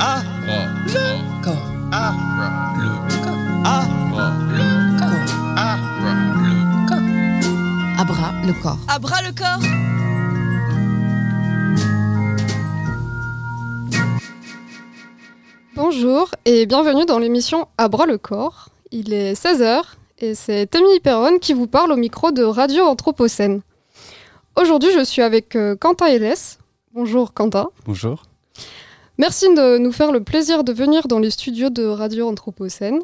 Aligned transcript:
le 0.00 1.42
corps. 1.44 1.54
Ah, 1.92 2.14
Le 2.78 3.22
corps. 3.22 3.36
ah, 3.64 3.84
Le 3.92 3.98
corps. 3.98 3.98
ah, 4.02 4.56
Le 4.56 4.98
corps. 4.98 5.54
ah. 5.56 5.76
Le 6.42 6.88
corps. 6.88 8.00
À 8.00 8.04
bras 8.04 8.32
le 8.46 8.52
corps. 8.62 8.78
À 8.88 8.98
bras 8.98 9.22
le 9.22 9.32
corps 9.32 9.60
Bonjour 15.74 16.30
et 16.44 16.66
bienvenue 16.66 17.06
dans 17.06 17.18
l'émission 17.18 17.68
À 17.78 17.88
bras 17.88 18.06
le 18.06 18.18
corps. 18.18 18.68
Il 18.90 19.12
est 19.12 19.32
16h 19.34 19.82
et 20.18 20.34
c'est 20.34 20.66
Tammy 20.66 21.00
Perron 21.00 21.38
qui 21.38 21.52
vous 21.54 21.66
parle 21.66 21.92
au 21.92 21.96
micro 21.96 22.32
de 22.32 22.42
Radio 22.42 22.84
Anthropocène. 22.84 23.62
Aujourd'hui, 24.60 24.90
je 24.94 25.04
suis 25.04 25.22
avec 25.22 25.56
euh, 25.56 25.76
Quentin 25.76 26.06
Hélès. 26.06 26.58
Bonjour 26.92 27.32
Quentin. 27.32 27.68
Bonjour. 27.86 28.22
Merci 29.20 29.52
de 29.54 29.76
nous 29.76 29.92
faire 29.92 30.12
le 30.12 30.24
plaisir 30.24 30.64
de 30.64 30.72
venir 30.72 31.06
dans 31.06 31.18
les 31.18 31.28
studios 31.28 31.68
de 31.68 31.84
Radio 31.84 32.26
Anthropocène. 32.26 33.00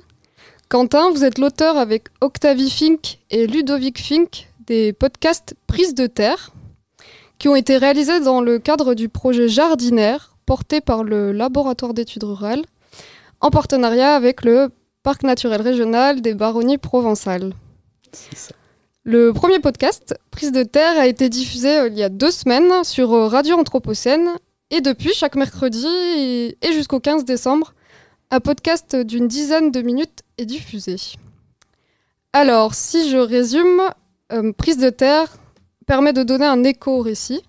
Quentin, 0.71 1.11
vous 1.11 1.25
êtes 1.25 1.37
l'auteur 1.37 1.77
avec 1.77 2.05
Octavie 2.23 2.71
Fink 2.71 3.19
et 3.31 3.47
Ludovic 3.47 4.01
Fink 4.01 4.49
des 4.67 4.95
podcasts 4.95 5.55
Prise 5.67 5.95
de 5.95 6.07
terre 6.07 6.53
qui 7.39 7.49
ont 7.49 7.55
été 7.55 7.77
réalisés 7.77 8.21
dans 8.21 8.41
le 8.41 8.59
cadre 8.59 8.95
du 8.95 9.11
projet 9.11 9.47
Jardinaire 9.47 10.39
porté 10.47 10.81
par 10.81 11.05
le 11.05 11.33
Laboratoire 11.33 11.93
d'études 11.93 12.25
rurales 12.25 12.65
en 13.43 13.51
partenariat 13.51 14.15
avec 14.15 14.43
le 14.43 14.71
Parc 15.03 15.23
naturel 15.23 15.61
régional 15.61 16.23
des 16.23 16.33
Baronnies 16.33 16.79
provençales. 16.79 17.53
Ça. 18.13 18.55
Le 19.05 19.35
premier 19.35 19.59
podcast, 19.59 20.19
Prise 20.31 20.51
de 20.51 20.63
terre, 20.63 20.99
a 20.99 21.07
été 21.07 21.29
diffusé 21.29 21.77
euh, 21.77 21.89
il 21.89 21.99
y 21.99 22.03
a 22.03 22.09
deux 22.09 22.31
semaines 22.31 22.85
sur 22.85 23.13
euh, 23.13 23.29
Radio 23.29 23.57
Anthropocène 23.57 24.31
et 24.71 24.81
depuis, 24.81 25.13
chaque 25.15 25.37
mercredi 25.37 25.87
et 26.61 26.73
jusqu'au 26.73 27.01
15 27.01 27.25
décembre, 27.25 27.75
un 28.31 28.41
podcast 28.41 28.97
d'une 28.97 29.29
dizaine 29.29 29.71
de 29.71 29.83
minutes 29.83 30.23
est 30.39 30.47
diffusé. 30.47 30.97
Alors, 32.33 32.75
si 32.75 33.11
je 33.11 33.17
résume, 33.17 33.83
euh, 34.33 34.53
Prise 34.53 34.79
de 34.79 34.91
terre 34.91 35.39
permet 35.87 36.13
de 36.13 36.23
donner 36.23 36.47
un 36.47 36.65
écho 36.65 36.99
au 36.99 37.01
récit. 37.01 37.43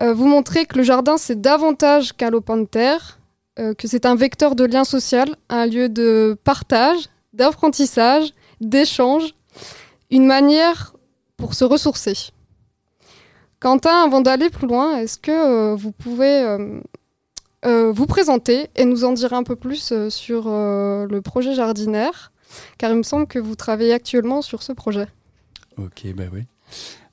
Euh, 0.00 0.14
vous 0.14 0.26
montrer 0.26 0.66
que 0.66 0.78
le 0.78 0.82
jardin, 0.82 1.16
c'est 1.18 1.40
davantage 1.40 2.14
qu'un 2.14 2.30
lopin 2.30 2.56
de 2.56 2.64
terre, 2.64 3.20
euh, 3.58 3.74
que 3.74 3.86
c'est 3.86 4.06
un 4.06 4.16
vecteur 4.16 4.56
de 4.56 4.64
lien 4.64 4.84
social, 4.84 5.36
un 5.48 5.66
lieu 5.66 5.88
de 5.88 6.36
partage, 6.42 7.08
d'apprentissage, 7.34 8.32
d'échange, 8.60 9.34
une 10.10 10.26
manière 10.26 10.94
pour 11.36 11.54
se 11.54 11.64
ressourcer. 11.64 12.32
Quentin, 13.64 14.04
avant 14.04 14.20
d'aller 14.20 14.50
plus 14.50 14.66
loin, 14.66 14.98
est-ce 14.98 15.16
que 15.16 15.30
euh, 15.30 15.74
vous 15.74 15.90
pouvez 15.90 16.42
euh, 16.42 16.82
euh, 17.64 17.92
vous 17.92 18.04
présenter 18.04 18.68
et 18.76 18.84
nous 18.84 19.04
en 19.04 19.12
dire 19.12 19.32
un 19.32 19.42
peu 19.42 19.56
plus 19.56 20.10
sur 20.10 20.50
le 20.50 21.20
projet 21.20 21.54
jardinaire? 21.54 22.30
Car 22.76 22.90
il 22.90 22.98
me 22.98 23.02
semble 23.02 23.26
que 23.26 23.38
vous 23.38 23.54
travaillez 23.54 23.94
actuellement 23.94 24.42
sur 24.42 24.62
ce 24.62 24.74
projet. 24.74 25.06
Ok, 25.78 26.04
bah 26.14 26.24
oui. 26.30 26.42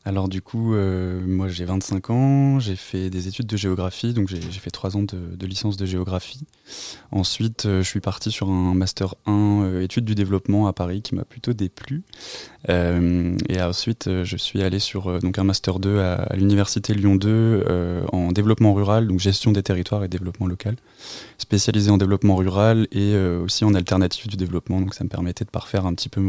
Alors 0.04 0.28
du 0.30 0.42
coup, 0.42 0.74
euh, 0.74 1.22
moi 1.28 1.48
j'ai 1.48 1.64
25 1.64 2.10
ans, 2.10 2.60
j'ai 2.60 2.76
fait 2.76 3.12
des 3.12 3.28
études 3.28 3.46
de 3.46 3.56
géographie, 3.56 4.14
donc 4.14 4.30
j'ai 4.30 4.40
fait 4.40 4.72
3 4.72 4.98
ans 4.98 5.04
de, 5.04 5.46
licence 5.46 5.78
de 5.78 5.86
géographie. 5.86 6.48
Ensuite, 7.12 7.68
euh, 7.68 7.84
je 7.84 7.88
suis 7.88 8.00
parti 8.00 8.32
sur 8.32 8.50
un 8.50 8.74
master 8.74 9.14
1 9.28 9.62
euh, 9.62 9.82
études 9.84 10.06
du 10.06 10.16
développement 10.16 10.66
à 10.66 10.74
Paris 10.74 11.04
qui 11.04 11.14
m'a 11.14 11.24
plutôt 11.24 11.54
déplu. 11.54 12.02
Euh, 12.70 13.38
et 13.48 13.62
ensuite, 13.62 14.24
je 14.24 14.38
suis 14.38 14.64
allé 14.64 14.80
sur 14.80 15.20
donc 15.20 15.38
un 15.38 15.44
master 15.44 15.78
2 15.80 16.00
à, 16.00 16.36
l'université 16.36 16.96
Lyon 16.96 17.16
2 17.16 17.30
euh, 17.30 18.04
en 18.12 18.32
développement 18.32 18.74
rural, 18.74 19.08
donc 19.08 19.20
gestion 19.20 19.52
des 19.52 19.62
territoires 19.62 20.04
et 20.04 20.08
développement 20.08 20.48
local, 20.48 20.78
spécialisé 21.38 21.92
en 21.92 21.98
développement 21.98 22.36
rural 22.38 22.88
et 22.92 23.16
aussi 23.16 23.66
en 23.66 23.76
alternative 23.76 24.28
du 24.28 24.36
développement. 24.36 24.82
Donc 24.82 24.96
ça 24.96 25.04
me 25.04 25.10
permettait 25.10 25.46
de 25.46 25.52
parfaire 25.52 25.86
un 25.86 25.94
petit 25.94 26.10
peu 26.10 26.22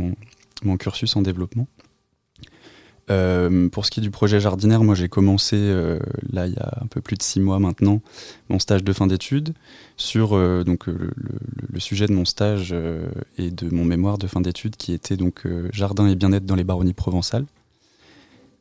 mon 0.63 0.77
cursus 0.77 1.17
en 1.17 1.23
développement. 1.23 1.67
Euh, 3.11 3.69
pour 3.69 3.85
ce 3.85 3.91
qui 3.91 4.01
est 4.01 4.03
du 4.03 4.11
projet 4.11 4.39
jardinaire, 4.39 4.85
moi 4.85 4.95
j'ai 4.95 5.09
commencé 5.09 5.57
euh, 5.59 5.99
là 6.33 6.47
il 6.47 6.55
y 6.55 6.59
a 6.59 6.79
un 6.81 6.87
peu 6.87 7.01
plus 7.01 7.17
de 7.17 7.23
six 7.23 7.41
mois 7.41 7.59
maintenant 7.59 8.01
mon 8.49 8.61
stage 8.61 8.85
de 8.85 8.93
fin 8.93 9.09
d'études 9.09 9.55
sur 9.97 10.37
euh, 10.37 10.63
le, 10.65 11.81
sujet 11.81 12.07
de 12.07 12.13
mon 12.13 12.25
stage 12.25 12.73
et 13.39 13.51
de 13.51 13.75
mon 13.75 13.85
mémoire 13.85 14.19
de 14.19 14.29
fin 14.29 14.41
d'études 14.41 14.77
qui 14.77 14.93
était 14.93 15.17
donc 15.17 15.47
jardin 15.73 16.07
et 16.07 16.15
bien-être 16.15 16.47
dans 16.47 16.55
les 16.55 16.65
baronnies 16.65 16.93
provençales. 16.93 17.47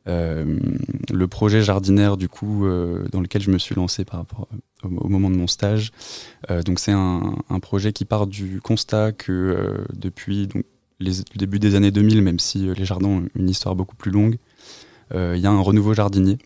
Le 0.06 1.26
projet 1.28 1.62
jardinaire 1.62 2.16
du 2.16 2.28
coup 2.28 2.66
dans 3.12 3.20
lequel 3.20 3.42
je 3.42 3.50
me 3.52 3.58
suis 3.58 3.76
lancé 3.76 4.04
au, 4.82 4.88
moment 4.88 5.30
de 5.30 5.36
mon 5.36 5.46
stage, 5.46 5.92
c'est 6.48 6.92
un, 6.92 7.60
projet 7.60 7.92
qui 7.92 8.04
part 8.04 8.26
du 8.26 8.60
constat 8.60 9.12
que 9.12 9.84
depuis 9.94 10.48
les, 11.02 11.18
le 11.18 11.38
début 11.38 11.58
des 11.58 11.74
années 11.74 11.90
2000, 11.90 12.22
même 12.22 12.38
si 12.38 12.68
euh, 12.68 12.74
les 12.74 12.84
jardins 12.84 13.08
ont 13.08 13.24
une 13.34 13.48
histoire 13.48 13.74
beaucoup 13.74 13.96
plus 13.96 14.10
longue, 14.10 14.36
euh, 15.14 15.34
il 15.36 15.42
y 15.42 15.46
a 15.46 15.50
un 15.50 15.60
renouveau 15.60 15.94
jardinier. 15.94 16.38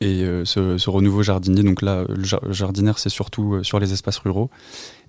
Et 0.00 0.22
euh, 0.22 0.44
ce, 0.44 0.88
renouveau 0.88 1.22
jardinier, 1.22 1.62
donc 1.62 1.82
là, 1.82 2.04
le 2.08 2.24
jar- 2.24 2.52
jardinaire, 2.52 2.98
c'est 2.98 3.08
surtout 3.08 3.62
sur 3.64 3.80
les 3.80 3.92
espaces 3.92 4.18
ruraux. 4.18 4.50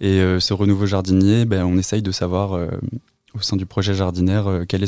Et 0.01 0.19
ce 0.39 0.53
renouveau 0.53 0.85
jardinier, 0.85 1.45
ben, 1.45 1.63
on 1.63 1.77
essaye 1.77 2.01
de 2.01 2.11
savoir 2.11 2.59
au 3.35 3.41
sein 3.41 3.55
du 3.55 3.67
projet 3.67 3.93
jardinaire 3.93 4.63
quelle 4.67 4.83
est 4.83 4.87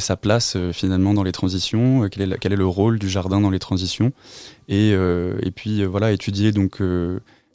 sa, 0.00 0.16
place 0.16 0.58
finalement 0.72 1.14
dans 1.14 1.22
les 1.22 1.32
transitions, 1.32 2.06
quel, 2.10 2.32
est 2.32 2.56
le 2.56 2.66
rôle 2.66 2.98
du 2.98 3.08
jardin 3.08 3.40
dans 3.40 3.48
les 3.48 3.58
transitions. 3.58 4.12
Et, 4.68 4.94
puis 5.54 5.84
voilà, 5.84 6.12
étudier 6.12 6.52
donc 6.52 6.82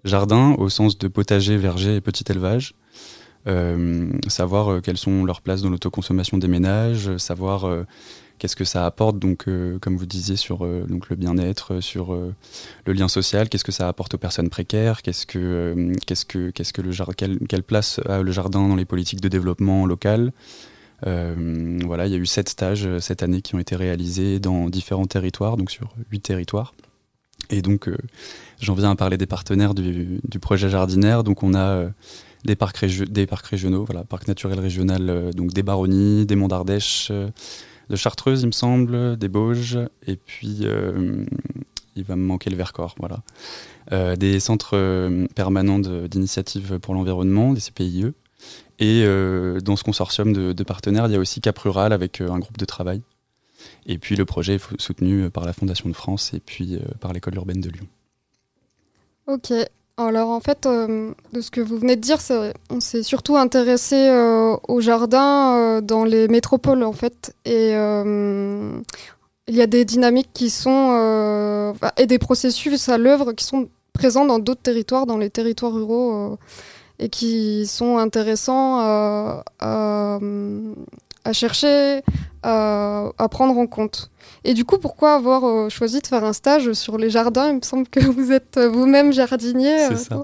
jardin 0.05 0.55
au 0.57 0.69
sens 0.69 0.97
de 0.97 1.07
potager, 1.07 1.57
verger 1.57 1.97
et 1.97 2.01
petit 2.01 2.23
élevage. 2.29 2.73
Euh, 3.47 4.09
savoir 4.27 4.71
euh, 4.71 4.81
quelles 4.81 4.97
sont 4.97 5.23
leurs 5.23 5.41
places 5.41 5.61
dans 5.61 5.69
l'autoconsommation 5.69 6.39
des 6.39 6.47
ménages, 6.47 7.15
savoir 7.17 7.65
euh, 7.65 7.83
qu'est-ce 8.39 8.55
que 8.55 8.65
ça 8.65 8.87
apporte, 8.87 9.19
donc 9.19 9.45
comme 9.81 9.97
vous 9.97 10.05
disiez 10.05 10.35
sur 10.35 10.67
donc 10.87 11.09
le 11.09 11.15
bien-être, 11.15 11.79
sur 11.79 12.13
le 12.13 12.93
lien 12.93 13.07
social, 13.07 13.47
qu'est-ce 13.47 13.63
que 13.63 13.71
ça 13.71 13.87
apporte 13.87 14.15
aux 14.15 14.17
personnes 14.17 14.49
précaires, 14.49 15.01
qu'est-ce 15.03 15.25
que 15.25 15.93
qu'est-ce 16.05 16.25
que 16.25 16.49
qu'est-ce 16.49 16.73
que 16.73 16.81
le 16.81 16.91
jardin, 16.91 17.13
quelle, 17.47 17.63
place 17.63 18.01
a 18.09 18.21
le 18.21 18.31
jardin 18.33 18.67
dans 18.67 18.75
les 18.75 18.83
politiques 18.83 19.21
de 19.21 19.29
développement 19.29 19.85
local. 19.85 20.33
Voilà, 21.03 22.07
il 22.07 22.11
y 22.11 22.15
a 22.15 22.17
eu 22.17 22.25
sept 22.25 22.49
stages 22.49 22.99
cette 22.99 23.23
année 23.23 23.41
qui 23.41 23.55
ont 23.55 23.59
été 23.59 23.77
réalisés 23.77 24.39
dans 24.39 24.69
différents 24.69 25.07
territoires, 25.07 25.55
donc 25.55 25.71
sur 25.71 25.95
huit 26.11 26.19
territoires. 26.19 26.73
Et 27.49 27.61
donc, 27.61 27.89
j'en 28.59 28.73
viens 28.73 28.91
à 28.91 28.95
parler 28.97 29.17
des 29.17 29.27
partenaires 29.27 29.75
du, 29.75 30.19
du 30.27 30.39
projet 30.39 30.69
jardinaire. 30.69 31.23
Donc, 31.23 31.41
on 31.41 31.53
a 31.53 31.85
des 32.45 32.55
parcs, 32.55 32.77
régio- 32.77 33.05
des 33.05 33.25
parcs 33.27 33.45
régionaux, 33.47 33.85
voilà, 33.85 34.03
parc 34.03 34.27
naturel 34.27 34.59
régional, 34.59 35.09
euh, 35.09 35.31
donc 35.31 35.51
des 35.53 35.63
Baronnies, 35.63 36.25
des 36.25 36.35
Monts 36.35 36.47
d'Ardèche, 36.47 37.09
euh, 37.11 37.29
de 37.89 37.95
Chartreuse, 37.95 38.41
il 38.43 38.47
me 38.47 38.51
semble, 38.51 39.17
des 39.17 39.27
Bauges, 39.27 39.79
et 40.07 40.15
puis 40.15 40.59
euh, 40.61 41.25
il 41.95 42.03
va 42.03 42.15
me 42.15 42.23
manquer 42.23 42.49
le 42.49 42.55
Vercors, 42.57 42.95
voilà. 42.99 43.21
Des 44.15 44.39
centres 44.39 45.25
permanents 45.35 45.77
de- 45.77 46.07
d'initiative 46.07 46.79
pour 46.79 46.95
l'environnement, 46.95 47.53
des 47.53 47.61
CPIE. 47.61 48.07
Et 48.79 49.03
dans 49.63 49.75
ce 49.75 49.83
consortium 49.83 50.33
de, 50.33 50.53
de 50.53 50.63
partenaires, 50.63 51.05
il 51.05 51.13
y 51.13 51.15
a 51.15 51.19
aussi 51.19 51.39
Cap 51.39 51.57
Rural 51.59 51.93
avec 51.93 52.19
un 52.19 52.39
groupe 52.39 52.57
de 52.57 52.65
travail. 52.65 53.03
Et 53.85 53.99
puis 53.99 54.15
le 54.15 54.25
projet 54.25 54.55
est 54.55 54.81
soutenu 54.81 55.29
par 55.29 55.45
la 55.45 55.53
Fondation 55.53 55.87
de 55.87 55.93
France 55.93 56.33
et 56.33 56.39
puis 56.39 56.79
par 56.99 57.13
l'école 57.13 57.35
urbaine 57.35 57.61
de 57.61 57.69
Lyon. 57.69 57.87
Ok. 59.27 59.53
Alors 59.97 60.29
en 60.29 60.41
fait, 60.41 60.65
euh, 60.65 61.13
de 61.31 61.39
ce 61.39 61.49
que 61.51 61.61
vous 61.61 61.77
venez 61.77 61.95
de 61.95 62.01
dire, 62.01 62.17
on 62.69 62.81
s'est 62.81 63.01
surtout 63.01 63.37
intéressé 63.37 63.95
euh, 63.95 64.57
au 64.67 64.81
jardin 64.81 65.55
euh, 65.55 65.81
dans 65.81 66.03
les 66.03 66.27
métropoles 66.27 66.83
en 66.83 66.91
fait. 66.91 67.33
Et 67.45 67.71
il 69.47 69.55
y 69.55 69.61
a 69.61 69.67
des 69.67 69.85
dynamiques 69.85 70.31
qui 70.33 70.49
sont 70.49 71.73
et 71.97 72.07
des 72.07 72.19
processus 72.19 72.89
à 72.89 72.97
l'œuvre 72.97 73.31
qui 73.31 73.45
sont 73.45 73.69
présents 73.93 74.25
dans 74.25 74.39
d'autres 74.39 74.61
territoires, 74.61 75.05
dans 75.05 75.17
les 75.17 75.29
territoires 75.29 75.71
ruraux, 75.71 76.37
et 76.99 77.07
qui 77.07 77.65
sont 77.65 77.97
intéressants 77.97 78.81
à 81.25 81.33
chercher, 81.33 82.01
à, 82.43 83.09
à 83.17 83.27
prendre 83.27 83.57
en 83.57 83.67
compte. 83.67 84.09
Et 84.43 84.53
du 84.53 84.63
coup, 84.63 84.77
pourquoi 84.77 85.15
avoir 85.15 85.43
euh, 85.43 85.69
choisi 85.69 85.99
de 85.99 86.07
faire 86.07 86.23
un 86.23 86.33
stage 86.33 86.71
sur 86.73 86.97
les 86.97 87.09
jardins? 87.09 87.49
Il 87.49 87.57
me 87.57 87.61
semble 87.61 87.87
que 87.87 87.99
vous 87.99 88.31
êtes 88.31 88.57
euh, 88.57 88.69
vous-même 88.69 89.11
jardinier. 89.11 89.77
C'est 89.89 89.93
euh, 89.93 89.97
ça. 89.97 90.23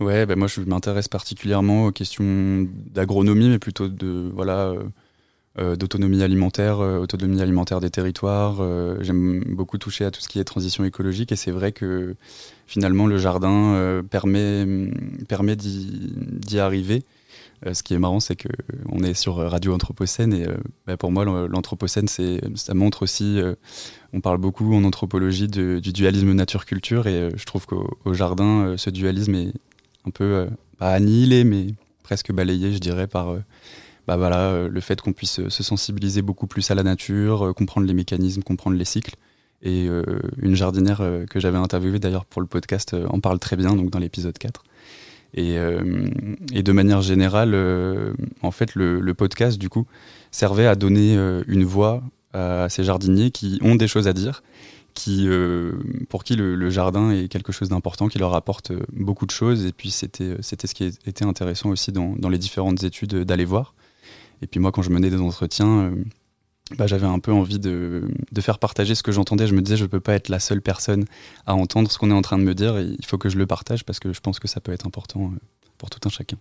Ouais, 0.00 0.26
ben 0.26 0.36
moi 0.36 0.48
je 0.48 0.60
m'intéresse 0.62 1.06
particulièrement 1.08 1.86
aux 1.86 1.92
questions 1.92 2.66
d'agronomie, 2.92 3.48
mais 3.48 3.58
plutôt 3.58 3.88
de 3.88 4.30
voilà 4.34 4.74
euh, 5.58 5.76
d'autonomie 5.76 6.22
alimentaire, 6.22 6.80
euh, 6.80 6.98
autonomie 6.98 7.40
alimentaire 7.40 7.80
des 7.80 7.90
territoires. 7.90 8.56
euh, 8.60 8.96
J'aime 9.00 9.44
beaucoup 9.46 9.78
toucher 9.78 10.04
à 10.04 10.10
tout 10.10 10.20
ce 10.20 10.28
qui 10.28 10.40
est 10.40 10.44
transition 10.44 10.84
écologique, 10.84 11.30
et 11.30 11.36
c'est 11.36 11.52
vrai 11.52 11.70
que 11.70 12.16
finalement 12.66 13.06
le 13.06 13.18
jardin 13.18 14.02
permet 14.10 14.66
permet 15.28 15.54
d'y 15.54 16.14
d'y 16.48 16.58
arriver 17.62 17.74
ce 17.74 17.82
qui 17.82 17.94
est 17.94 17.98
marrant, 17.98 18.20
c'est 18.20 18.36
que 18.36 18.48
on 18.88 19.02
est 19.02 19.14
sur 19.14 19.36
Radio 19.36 19.74
Anthropocène 19.74 20.32
et 20.34 20.46
bah, 20.86 20.96
pour 20.96 21.10
moi, 21.10 21.24
l'Anthropocène, 21.24 22.08
ça 22.08 22.74
montre 22.74 23.02
aussi. 23.02 23.40
on 24.12 24.20
parle 24.20 24.38
beaucoup 24.38 24.74
en 24.74 24.84
anthropologie 24.84 25.48
du 25.48 25.80
dualisme 25.80 26.32
nature-culture 26.32 27.06
et 27.06 27.30
je 27.34 27.44
trouve 27.44 27.66
qu'au 27.66 28.14
jardin, 28.14 28.74
ce 28.76 28.90
dualisme 28.90 29.34
est 29.34 29.52
un 30.06 30.10
peu 30.10 30.48
pas 30.78 30.92
annihilé, 30.92 31.44
mais 31.44 31.68
presque 32.02 32.32
balayé, 32.32 32.72
je 32.72 32.78
dirais, 32.78 33.06
par 33.06 33.36
bah 34.06 34.16
voilà, 34.16 34.68
le 34.68 34.80
fait 34.80 35.00
qu'on 35.00 35.12
puisse 35.12 35.48
se 35.48 35.62
sensibiliser 35.62 36.22
beaucoup 36.22 36.46
plus 36.46 36.70
à 36.70 36.74
la 36.74 36.82
nature, 36.82 37.54
comprendre 37.54 37.86
les 37.86 37.94
mécanismes, 37.94 38.42
comprendre 38.42 38.76
les 38.76 38.84
cycles. 38.84 39.14
Et 39.62 39.86
euh, 39.88 40.02
une 40.38 40.56
jardinière 40.56 41.00
euh, 41.00 41.24
que 41.24 41.38
j'avais 41.38 41.58
interviewée 41.58 42.00
d'ailleurs 42.00 42.24
pour 42.24 42.42
le 42.42 42.48
podcast 42.48 42.94
euh, 42.94 43.06
en 43.08 43.20
parle 43.20 43.38
très 43.38 43.56
bien, 43.56 43.76
donc 43.76 43.90
dans 43.90 44.00
l'épisode 44.00 44.36
4. 44.36 44.64
Et, 45.34 45.56
et, 46.52 46.62
de 46.62 46.72
manière 46.72 47.00
générale, 47.00 47.56
en 48.42 48.50
fait, 48.50 48.74
le, 48.74 49.14
podcast, 49.14 49.58
du 49.58 49.68
coup, 49.68 49.86
servait 50.30 50.66
à 50.66 50.74
donner 50.74 51.14
une 51.46 51.64
voix 51.64 52.02
à 52.34 52.68
ces 52.68 52.84
jardiniers 52.84 53.30
qui 53.30 53.58
ont 53.62 53.74
des 53.74 53.88
choses 53.88 54.08
à 54.08 54.12
dire, 54.12 54.42
qui, 54.92 55.26
pour 56.10 56.24
qui 56.24 56.36
le, 56.36 56.68
jardin 56.70 57.10
est 57.12 57.28
quelque 57.28 57.50
chose 57.50 57.70
d'important, 57.70 58.08
qui 58.08 58.18
leur 58.18 58.34
apporte 58.34 58.72
beaucoup 58.92 59.24
de 59.24 59.30
choses. 59.30 59.64
Et 59.64 59.72
puis, 59.72 59.90
c'était 59.90 60.36
ce 60.42 60.74
qui 60.74 60.84
était 60.84 61.24
intéressant 61.24 61.70
aussi 61.70 61.92
dans 61.92 62.28
les 62.28 62.38
différentes 62.38 62.82
études 62.82 63.14
d'aller 63.24 63.46
voir. 63.46 63.74
Et 64.42 64.46
puis, 64.46 64.60
moi, 64.60 64.70
quand 64.70 64.82
je 64.82 64.90
menais 64.90 65.08
des 65.08 65.20
entretiens, 65.20 65.92
bah, 66.76 66.86
j'avais 66.86 67.06
un 67.06 67.18
peu 67.18 67.32
envie 67.32 67.58
de, 67.58 68.08
faire 68.40 68.58
partager 68.58 68.94
ce 68.94 69.02
que 69.02 69.12
j'entendais. 69.12 69.46
Je 69.46 69.54
me 69.54 69.60
disais, 69.60 69.76
je 69.76 69.82
ne 69.82 69.88
peux 69.88 70.00
pas 70.00 70.14
être 70.14 70.28
la 70.28 70.40
seule 70.40 70.62
personne 70.62 71.04
à 71.46 71.54
entendre 71.54 71.90
ce 71.90 71.98
qu'on 71.98 72.10
est 72.10 72.14
en 72.14 72.22
train 72.22 72.38
de 72.38 72.44
me 72.44 72.54
dire. 72.54 72.78
il 72.80 73.04
faut 73.04 73.18
que 73.18 73.28
je 73.28 73.36
le 73.36 73.46
partage 73.46 73.84
parce 73.84 74.00
que 74.00 74.12
je 74.12 74.20
pense 74.20 74.38
que 74.38 74.48
ça 74.48 74.60
peut 74.60 74.72
être 74.72 74.86
important 74.86 75.24
euh, 75.24 75.38
pour 75.78 75.90
tout 75.90 76.00
un 76.06 76.10
chacun. 76.10 76.36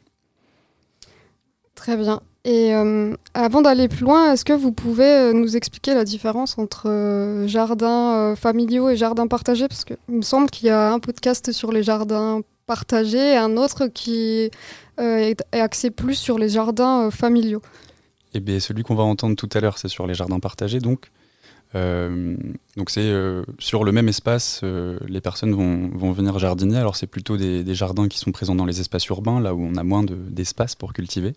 Très 1.76 1.98
bien. 1.98 2.22
Et 2.44 2.74
euh, 2.74 3.16
avant 3.34 3.62
d'aller 3.62 3.88
plus 3.88 4.04
loin, 4.04 4.34
est-ce 4.34 4.46
que 4.46 4.54
vous 4.54 4.72
pouvez 4.72 5.06
euh, 5.06 5.34
nous 5.34 5.56
expliquer 5.56 5.94
la 5.94 6.04
différence 6.04 6.58
entre 6.58 7.44
jardins 7.48 8.36
familiaux 8.36 8.90
et 8.90 8.98
jardins 8.98 9.28
partagés? 9.28 9.68
Parce 9.68 9.86
qu'il 9.86 9.98
me 10.10 10.22
semble 10.22 10.50
qu'il 10.50 10.68
y 10.68 10.72
a 10.72 10.92
un 10.92 11.00
podcast 11.00 11.52
sur 11.52 11.72
les 11.72 11.84
jardins 11.84 12.42
partagés 12.68 13.34
et 13.34 13.38
un 13.38 13.58
autre 13.58 13.88
qui 13.88 14.50
est 14.98 15.44
axé 15.52 15.92
plus 15.92 16.16
sur 16.16 16.38
les 16.38 16.50
jardins 16.50 17.10
familiaux. 17.12 17.62
Eh 18.34 18.40
bien, 18.40 18.60
celui 18.60 18.84
qu'on 18.84 18.96
va 18.96 19.04
entendre 19.04 19.36
tout 19.36 19.50
à 19.54 19.60
l'heure, 19.60 19.78
c'est 19.78 19.90
sur 19.90 20.08
les 20.08 20.14
jardins 20.14 20.40
partagés. 20.40 20.80
Donc, 20.80 21.12
euh, 21.76 22.36
donc 22.76 22.90
c'est 22.90 23.02
euh, 23.02 23.44
sur 23.60 23.84
le 23.84 23.92
même 23.92 24.10
espace, 24.10 24.62
euh, 24.64 25.00
les 25.08 25.22
personnes 25.22 25.54
vont, 25.54 26.12
venir 26.12 26.38
jardiner. 26.40 26.78
Alors 26.78 26.96
c'est 26.96 27.08
plutôt 27.08 27.38
des, 27.38 27.76
jardins 27.76 28.08
qui 28.08 28.20
sont 28.20 28.32
présents 28.32 28.56
dans 28.56 28.66
les 28.66 28.80
espaces 28.80 29.06
urbains, 29.08 29.40
là 29.40 29.54
où 29.54 29.64
on 29.64 29.76
a 29.76 29.84
moins 29.84 30.04
d'espace 30.04 30.76
pour 30.76 30.94
cultiver. 30.94 31.34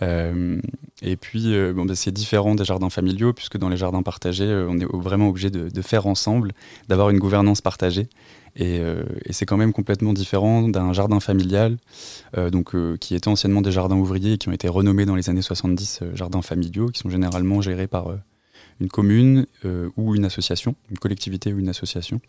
et 0.00 1.16
puis 1.16 1.54
bon, 1.74 1.84
ben, 1.84 1.94
c'est 1.94 2.12
différent 2.12 2.54
des 2.54 2.64
jardins 2.64 2.90
familiaux, 2.90 3.32
puisque 3.32 3.58
dans 3.58 3.68
les 3.68 3.76
jardins 3.76 4.02
partagés, 4.02 4.52
on 4.68 4.78
est 4.78 4.86
vraiment 4.92 5.28
obligé 5.28 5.50
de 5.50 5.82
faire 5.82 6.06
ensemble, 6.06 6.52
d'avoir 6.88 7.10
une 7.10 7.18
gouvernance 7.18 7.60
partagée. 7.60 8.08
Euh, 8.60 9.04
et, 9.24 9.32
c'est 9.32 9.46
quand 9.46 9.56
même 9.56 9.72
complètement 9.72 10.12
différent 10.12 10.68
d'un 10.68 10.92
jardin 10.92 11.20
familial, 11.20 11.78
euh, 12.36 12.50
donc, 12.50 12.74
euh, 12.74 12.96
qui 12.98 13.14
était 13.14 13.28
anciennement 13.28 13.62
des 13.62 13.72
jardins 13.72 13.96
ouvriers 13.96 14.34
et 14.34 14.38
qui 14.38 14.48
ont 14.48 14.52
été 14.52 14.68
renommés 14.68 15.06
dans 15.06 15.14
les 15.14 15.30
années 15.30 15.42
70 15.42 16.00
jardins 16.14 16.42
familiaux, 16.42 16.88
qui 16.88 17.00
sont 17.00 17.10
généralement 17.10 17.62
gérés 17.62 17.86
par 17.86 18.08
une 18.80 18.88
commune 18.88 19.46
ou 19.96 20.14
une 20.14 20.24
association, 20.24 20.74
une 20.90 20.98
collectivité 20.98 21.52
ou 21.52 21.58
une 21.58 21.68
association. 21.68 22.20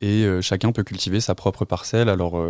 Et 0.00 0.26
chacun 0.42 0.70
peut 0.72 0.82
cultiver 0.82 1.20
sa 1.20 1.34
propre 1.34 1.64
parcelle. 1.64 2.10
Alors 2.10 2.42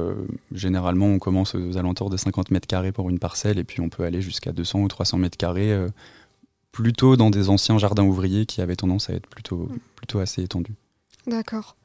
généralement 0.51 1.07
on 1.07 1.19
commence 1.21 1.55
aux 1.55 1.77
alentours 1.77 2.11
de 2.11 2.17
50 2.17 2.51
mètres 2.51 2.67
carrés 2.67 2.91
pour 2.91 3.11
une 3.11 3.21
parcelle 3.21 3.59
et 3.59 3.65
puis 3.65 3.81
on 3.81 3.89
peut 3.91 4.03
aller 4.03 4.21
jusqu'à 4.21 4.51
200 4.51 4.81
ou 4.81 4.89
300 4.89 5.19
mètres 5.19 5.37
carrés, 5.37 5.73
plutôt 6.73 7.17
dans 7.17 7.31
des 7.31 7.49
anciens 7.49 7.79
jardins 7.79 8.03
ouvriers 8.03 8.45
qui 8.47 8.61
avaient 8.61 8.77
tendance 8.77 9.09
à 9.09 9.13
être 9.13 9.29
plutôt, 9.29 9.69
plutôt 9.95 10.19
assez 10.19 10.43
étendus. 10.43 10.75
D'accord. 11.29 11.77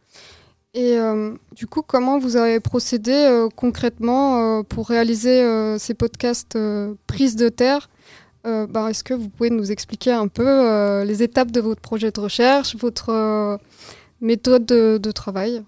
Et 0.76 1.00
euh, 1.00 1.34
du 1.56 1.66
coup, 1.66 1.82
comment 1.82 2.20
vous 2.20 2.36
avez 2.36 2.60
procédé 2.60 3.12
euh, 3.12 3.50
concrètement 3.56 4.60
euh, 4.60 4.64
pour 4.64 4.88
réaliser 4.88 5.44
ces 5.80 5.94
podcasts 5.94 6.58
prise 7.08 7.36
de 7.36 7.50
terre? 7.50 7.90
Bah, 8.44 8.90
Est-ce 8.90 9.04
que 9.04 9.14
vous 9.14 9.30
pouvez 9.30 9.52
nous 9.52 9.72
expliquer 9.72 10.12
un 10.12 10.28
peu 10.28 11.04
les 11.04 11.22
étapes 11.22 11.52
de 11.52 11.60
votre 11.62 11.82
projet 11.82 12.10
de 12.10 12.20
recherche, 12.20 12.76
votre 12.76 13.60
méthode 14.22 14.66
de, 14.66 15.12
travail? 15.12 15.64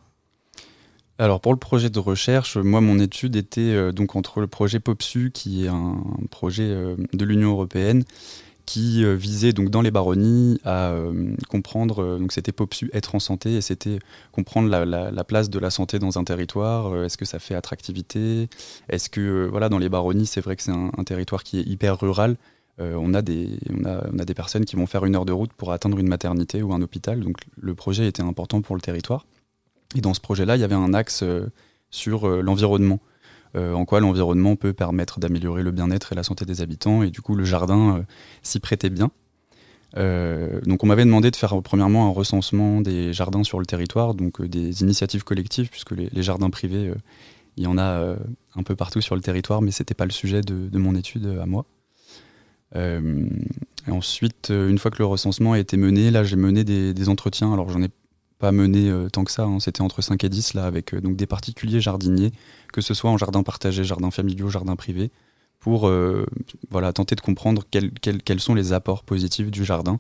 Alors 1.20 1.42
pour 1.42 1.54
le 1.54 1.60
projet 1.60 1.92
de 1.92 2.00
recherche, 2.00 2.58
moi 2.58 2.82
mon 2.82 2.98
étude 2.98 3.36
était 3.36 3.92
donc 3.92 4.16
entre 4.16 4.40
le 4.40 4.48
projet 4.48 4.80
POPSU 4.80 5.30
qui 5.32 5.66
est 5.66 5.68
un 5.68 6.02
projet 6.32 6.96
de 7.14 7.26
l'Union 7.26 7.52
européenne 7.52 8.04
qui 8.66 9.04
euh, 9.04 9.16
visait 9.16 9.54
donc 9.54 9.70
dans 9.70 9.82
les 9.82 9.92
baronnies 9.92 10.60
à 10.64 10.92
euh, 10.92 11.36
comprendre, 11.50 12.04
euh, 12.04 12.20
donc 12.20 12.32
c'était 12.32 12.52
POPSU 12.52 12.90
être 12.94 13.16
en 13.16 13.20
santé 13.20 13.56
et 13.56 13.62
c'était 13.62 14.00
comprendre 14.32 14.70
la, 14.70 15.24
place 15.24 15.50
de 15.50 15.60
la 15.60 15.70
santé 15.70 16.00
dans 16.00 16.18
un 16.18 16.24
territoire, 16.24 17.04
est-ce 17.04 17.18
que 17.18 17.26
ça 17.26 17.40
fait 17.40 17.56
attractivité, 17.56 18.50
est-ce 18.90 19.10
que 19.10 19.48
voilà 19.50 19.70
dans 19.70 19.78
les 19.78 19.90
baronnies 19.90 20.26
c'est 20.26 20.42
vrai 20.42 20.56
que 20.56 20.64
c'est 20.64 20.72
un, 20.72 21.04
territoire 21.06 21.44
qui 21.44 21.60
est 21.60 21.64
hyper 21.64 22.00
rural, 22.00 22.38
on, 22.80 23.14
a 23.14 23.22
des, 23.22 23.60
on, 23.70 23.86
a, 23.86 24.08
on, 24.12 24.18
a 24.18 24.26
des 24.26 24.34
personnes 24.34 24.66
qui 24.66 24.76
vont 24.76 24.88
faire 24.88 25.06
une 25.06 25.16
heure 25.16 25.26
de 25.26 25.32
route 25.32 25.54
pour 25.54 25.72
atteindre 25.72 26.00
une 26.00 26.08
maternité 26.08 26.64
ou 26.64 26.74
un 26.74 26.82
hôpital, 26.82 27.20
donc 27.20 27.38
le 27.60 27.76
projet 27.76 28.08
était 28.08 28.24
important 28.24 28.62
pour 28.62 28.76
le 28.76 28.82
territoire. 28.82 29.28
Et 29.96 30.02
dans 30.02 30.16
ce 30.16 30.22
projet-là, 30.22 30.56
il 30.56 30.62
y 30.62 30.64
avait 30.64 30.74
un 30.74 30.94
axe 30.94 31.24
sur 31.92 32.28
l'environnement. 32.28 33.00
Euh, 33.56 33.74
en 33.74 33.86
quoi 33.86 34.00
l'environnement 34.00 34.56
peut 34.56 34.74
permettre 34.74 35.20
d'améliorer 35.20 35.62
le 35.62 35.72
bien-être 35.72 36.14
et 36.14 36.16
la 36.16 36.24
santé 36.24 36.46
des 36.46 36.62
habitants. 36.62 37.04
Et 37.04 37.10
du 37.10 37.22
coup, 37.22 37.36
le 37.36 37.44
jardin 37.44 37.98
euh, 37.98 38.04
s'y 38.44 38.60
prêtait 38.60 38.90
bien. 38.90 39.12
Euh, 39.98 40.62
donc 40.62 40.86
on 40.86 40.88
m'avait 40.88 41.04
demandé 41.04 41.32
de 41.32 41.36
faire 41.36 41.62
premièrement 41.62 42.08
un 42.08 42.12
recensement 42.12 42.80
des 42.80 43.12
jardins 43.12 43.44
sur 43.44 43.60
le 43.60 43.66
territoire, 43.66 44.14
donc 44.14 44.42
des 44.42 44.84
initiatives 44.84 45.26
collectives, 45.26 45.70
puisque 45.70 45.92
les, 45.92 46.24
jardins 46.24 46.50
privés, 46.50 46.94
il 47.58 47.64
y 47.66 47.68
en 47.68 47.78
a 47.78 48.16
un 48.56 48.64
peu 48.64 48.78
partout 48.78 49.02
sur 49.02 49.16
le 49.16 49.22
territoire, 49.22 49.62
mais 49.62 49.72
ce 49.72 49.84
n'était 49.84 49.94
pas 49.94 50.06
le 50.06 50.12
sujet 50.12 50.40
de, 50.40 50.78
mon 50.78 50.96
étude 50.96 51.38
à 51.42 51.46
moi. 51.46 51.66
ensuite, 53.90 54.50
une 54.50 54.78
fois 54.78 54.92
que 54.92 55.00
le 55.00 55.06
recensement 55.08 55.52
a 55.52 55.60
été 55.60 55.76
mené, 55.76 56.10
là 56.10 56.24
j'ai 56.24 56.38
mené 56.38 56.64
des, 56.64 56.94
des 56.94 57.10
entretiens, 57.10 57.52
alors 57.52 57.70
j'en 57.70 57.84
ai 57.84 57.90
pas 58.42 58.52
mené 58.52 58.90
euh, 58.90 59.08
tant 59.08 59.24
que 59.24 59.32
ça. 59.32 59.44
Hein. 59.44 59.60
C'était 59.60 59.82
entre 59.82 60.02
5 60.02 60.22
et 60.24 60.30
10 60.30 60.56
là, 60.56 60.66
avec 60.66 60.94
euh, 60.94 61.00
donc 61.00 61.16
des 61.16 61.28
particuliers 61.28 61.80
jardiniers, 61.80 62.32
que 62.74 62.82
ce 62.82 62.96
soit 62.96 63.12
en 63.12 63.18
jardin 63.18 63.44
partagé, 63.44 63.84
jardin 63.84 64.10
familial, 64.10 64.50
jardin 64.50 64.76
privé, 64.76 65.12
pour 65.60 65.88
euh, 65.88 66.26
voilà, 66.72 66.92
tenter 66.92 67.16
de 67.16 67.22
comprendre 67.22 67.64
quels, 67.70 67.92
quels, 67.92 68.40
sont 68.40 68.56
les 68.56 68.74
apports 68.74 69.04
positifs 69.04 69.52
du 69.52 69.64
jardin. 69.64 70.00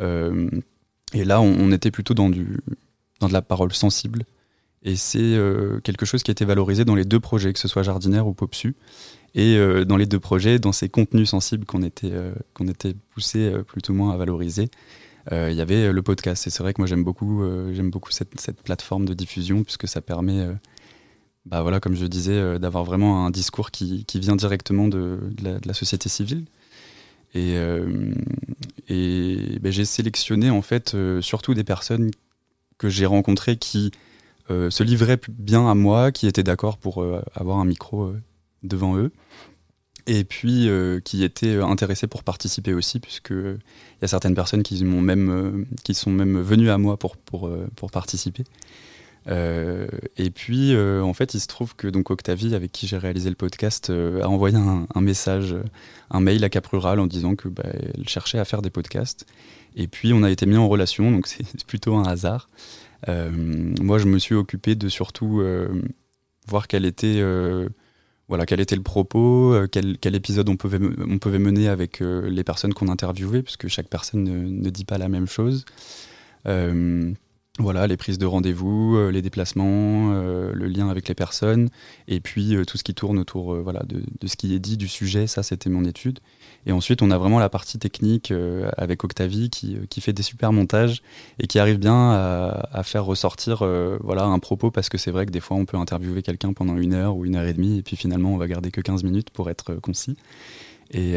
et 0.00 1.24
là, 1.24 1.40
on, 1.40 1.72
était 1.72 1.90
plutôt 1.90 2.12
dans, 2.12 2.28
du, 2.28 2.58
dans 3.20 3.28
de 3.28 3.32
la 3.32 3.42
parole 3.42 3.72
sensible. 3.72 4.24
Et 4.82 4.94
c'est 4.94 5.36
quelque 5.82 6.04
chose 6.04 6.22
qui 6.22 6.30
a 6.30 6.32
été 6.32 6.44
valorisé 6.44 6.84
dans 6.84 6.94
les 6.94 7.06
deux 7.06 7.20
projets, 7.20 7.52
que 7.52 7.58
ce 7.58 7.68
soit 7.68 7.82
Jardinaire 7.82 8.26
ou 8.28 8.34
Popsu. 8.34 8.76
Et 9.34 9.58
dans 9.86 9.96
les 9.96 10.06
deux 10.06 10.20
projets, 10.20 10.58
dans 10.58 10.72
ces 10.72 10.88
contenus 10.90 11.30
sensibles 11.30 11.64
qu'on 11.64 11.82
était, 11.82 12.12
qu'on 12.54 12.68
était 12.68 12.94
poussé 13.14 13.50
plus 13.66 13.80
ou 13.88 13.94
moins 13.94 14.12
à 14.12 14.16
valoriser, 14.18 14.70
il 15.30 15.54
y 15.54 15.60
avait 15.60 15.92
le 15.92 16.02
podcast. 16.02 16.46
Et 16.46 16.50
c'est 16.50 16.62
vrai 16.62 16.72
que 16.72 16.80
moi 16.80 16.86
j'aime 16.86 17.04
beaucoup, 17.04 17.42
euh, 17.42 17.74
j'aime 17.74 17.90
beaucoup 17.90 18.10
cette, 18.10 18.40
cette, 18.40 18.62
plateforme 18.62 19.04
de 19.04 19.14
diffusion 19.14 19.62
puisque 19.62 19.86
ça 19.88 20.00
permet, 20.00 20.40
euh, 20.40 20.52
bah 21.46 21.62
voilà, 21.62 21.80
comme 21.80 21.94
je 21.94 22.06
disais, 22.06 22.58
d'avoir 22.58 22.84
vraiment 22.84 23.26
un 23.26 23.30
discours 23.30 23.70
qui, 23.70 24.04
qui 24.04 24.20
vient 24.20 24.36
directement 24.36 24.88
de, 24.88 25.18
de, 25.30 25.60
la, 25.64 25.74
société 25.74 26.08
civile. 26.08 26.44
Et, 27.34 27.56
et 28.88 29.58
ben, 29.60 29.70
j'ai 29.70 29.84
sélectionné 29.84 30.48
en 30.48 30.62
fait 30.62 30.96
surtout 31.20 31.52
des 31.52 31.64
personnes 31.64 32.10
que 32.78 32.88
j'ai 32.88 33.06
rencontrées 33.06 33.56
qui 33.56 33.90
se 34.48 34.82
livraient 34.82 35.20
bien 35.28 35.70
à 35.70 35.74
moi, 35.74 36.10
qui 36.10 36.26
étaient 36.26 36.42
d'accord 36.42 36.78
pour 36.78 37.04
avoir 37.34 37.58
un 37.58 37.66
micro 37.66 38.12
devant 38.62 38.96
eux 38.96 39.12
et 40.08 40.24
puis 40.24 40.68
euh, 40.68 41.00
qui 41.00 41.22
étaient 41.22 41.56
intéressés 41.60 42.06
pour 42.06 42.24
participer 42.24 42.72
aussi, 42.72 42.98
puisque 42.98 43.30
il 43.30 43.58
y 44.00 44.04
a 44.04 44.08
certaines 44.08 44.34
personnes 44.34 44.62
qui 44.62 44.82
même, 44.82 45.30
euh, 45.30 45.64
qui 45.84 45.92
sont 45.92 46.10
même 46.10 46.40
venues 46.40 46.70
à 46.70 46.78
moi 46.78 46.96
pour 46.96 47.16
pour, 47.18 47.46
euh, 47.46 47.68
pour 47.76 47.90
participer. 47.90 48.44
et 49.26 50.30
puis 50.30 50.74
en 50.74 51.12
fait, 51.12 51.34
il 51.34 51.40
se 51.40 51.46
trouve 51.46 51.76
que 51.76 51.86
donc 51.86 52.10
Octavie, 52.10 52.54
avec 52.54 52.72
qui 52.72 52.86
j'ai 52.86 52.96
réalisé 52.96 53.28
le 53.28 53.36
podcast, 53.36 53.90
a 53.90 54.26
envoyé 54.26 54.56
un, 54.56 55.00
message, 55.02 55.54
un 56.10 56.20
mail 56.20 56.42
à 56.44 56.48
Cap 56.48 56.66
Rural 56.66 56.98
en 56.98 57.06
disant 57.06 57.36
que 57.36 57.48
bah, 57.48 57.64
elle 57.66 58.08
cherchait 58.08 58.38
à 58.38 58.46
faire 58.46 58.62
des 58.62 58.70
podcasts. 58.70 59.26
Et 59.76 59.86
puis 59.86 60.14
on 60.14 60.22
a 60.22 60.30
été 60.30 60.46
mis 60.46 60.56
en 60.56 60.66
relation, 60.66 61.10
donc 61.10 61.26
c'est 61.26 61.64
plutôt 61.66 61.94
un 61.96 62.04
hasard. 62.04 62.48
moi, 63.06 63.98
je 63.98 64.06
me 64.06 64.18
suis 64.18 64.34
occupé 64.34 64.74
de 64.74 64.88
surtout 64.88 65.42
voir 66.46 66.66
quelle 66.66 66.86
était 66.86 67.22
voilà, 68.28 68.44
quel 68.44 68.60
était 68.60 68.76
le 68.76 68.82
propos, 68.82 69.54
euh, 69.54 69.66
quel, 69.70 70.14
épisode 70.14 70.48
on 70.48 70.56
pouvait, 70.56 70.78
mener 71.38 71.68
avec 71.68 72.02
euh, 72.02 72.28
les 72.28 72.44
personnes 72.44 72.74
qu'on 72.74 72.88
interviewait, 72.88 73.42
puisque 73.42 73.68
chaque 73.68 73.88
personne 73.88 74.24
ne, 74.24 74.70
dit 74.70 74.84
pas 74.84 74.98
la 74.98 75.08
même 75.08 75.26
chose. 75.26 75.64
Voilà, 77.60 77.88
les 77.88 77.96
prises 77.96 78.18
de 78.18 78.26
rendez-vous, 78.26 78.96
euh, 78.96 79.10
les 79.10 79.20
déplacements, 79.20 80.12
euh, 80.12 80.52
le 80.54 80.66
lien 80.68 80.88
avec 80.90 81.08
les 81.08 81.14
personnes, 81.16 81.70
et 82.06 82.20
puis 82.20 82.54
euh, 82.54 82.64
tout 82.64 82.78
ce 82.78 82.84
qui 82.84 82.94
tourne 82.94 83.18
autour 83.18 83.52
voilà, 83.56 83.82
de, 83.82 84.00
ce 84.28 84.36
qui 84.36 84.54
est 84.54 84.60
dit, 84.60 84.76
du 84.76 84.86
sujet, 84.86 85.26
ça 85.26 85.42
c'était 85.42 85.68
mon 85.68 85.84
étude. 85.84 86.20
Et 86.66 86.72
ensuite, 86.72 87.02
on 87.02 87.10
a 87.10 87.18
vraiment 87.18 87.40
la 87.40 87.48
partie 87.48 87.78
technique 87.78 88.32
avec 88.76 89.02
Octavie 89.02 89.50
qui, 89.50 89.76
qui, 89.88 90.00
fait 90.00 90.12
des 90.12 90.22
super 90.22 90.52
montages 90.52 91.02
et 91.40 91.46
qui 91.46 91.58
arrive 91.58 91.78
bien 91.78 92.10
à, 92.12 92.82
faire 92.84 93.04
ressortir 93.04 93.64
voilà, 94.00 94.24
un 94.24 94.38
propos, 94.38 94.70
parce 94.70 94.88
que 94.88 94.98
c'est 94.98 95.10
vrai 95.10 95.24
que 95.24 95.30
des 95.30 95.40
fois 95.40 95.56
on 95.56 95.64
peut 95.64 95.78
interviewer 95.78 96.22
quelqu'un 96.22 96.52
pendant 96.52 96.76
une 96.76 96.92
heure 96.92 97.16
ou 97.16 97.24
une 97.24 97.36
heure 97.36 97.46
et 97.46 97.54
demie, 97.54 97.78
et 97.78 97.82
puis 97.82 97.96
finalement 97.96 98.34
on 98.34 98.36
va 98.36 98.48
garder 98.48 98.70
que 98.70 98.80
15 98.80 99.02
minutes 99.02 99.30
pour 99.30 99.48
être 99.50 99.74
concis. 99.76 100.16
Et, 100.90 101.14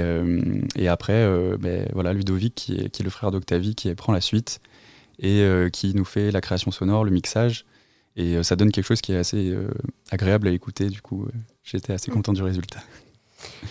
et 0.75 0.88
après, 0.88 1.27
ben, 1.60 1.88
voilà, 1.93 2.13
Ludovic, 2.13 2.55
qui 2.55 2.75
est, 2.75 2.89
qui 2.89 3.01
est 3.01 3.05
le 3.05 3.12
frère 3.12 3.31
d'Octavie, 3.31 3.75
qui 3.75 3.93
prend 3.95 4.13
la 4.13 4.21
suite 4.21 4.62
et 5.22 5.42
euh, 5.42 5.70
qui 5.70 5.94
nous 5.94 6.04
fait 6.04 6.32
la 6.32 6.42
création 6.42 6.72
sonore, 6.72 7.06
le 7.06 7.12
mixage. 7.12 7.66
Et 8.18 8.36
euh, 8.36 8.44
ça 8.44 8.56
donne 8.56 8.72
quelque 8.72 8.86
chose 8.86 9.01
qui 9.01 9.13
est 9.13 9.18
assez 9.18 9.50
euh, 9.51 9.70
agréable 10.10 10.48
à 10.48 10.51
écouter. 10.51 10.88
Du 10.88 11.01
coup, 11.01 11.28
j'étais 11.63 11.94
assez 11.94 12.12
mm. 12.12 12.13
content 12.16 12.34
du 12.34 12.44
résultat. 12.44 12.82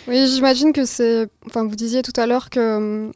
Oui, 0.08 0.26
j'imagine 0.26 0.72
que 0.72 0.84
c'est. 0.84 1.28
Enfin, 1.46 1.66
vous 1.66 1.76
disiez 1.76 2.02
tout 2.02 2.18
à 2.18 2.26
l'heure 2.26 2.48
que 2.50 3.10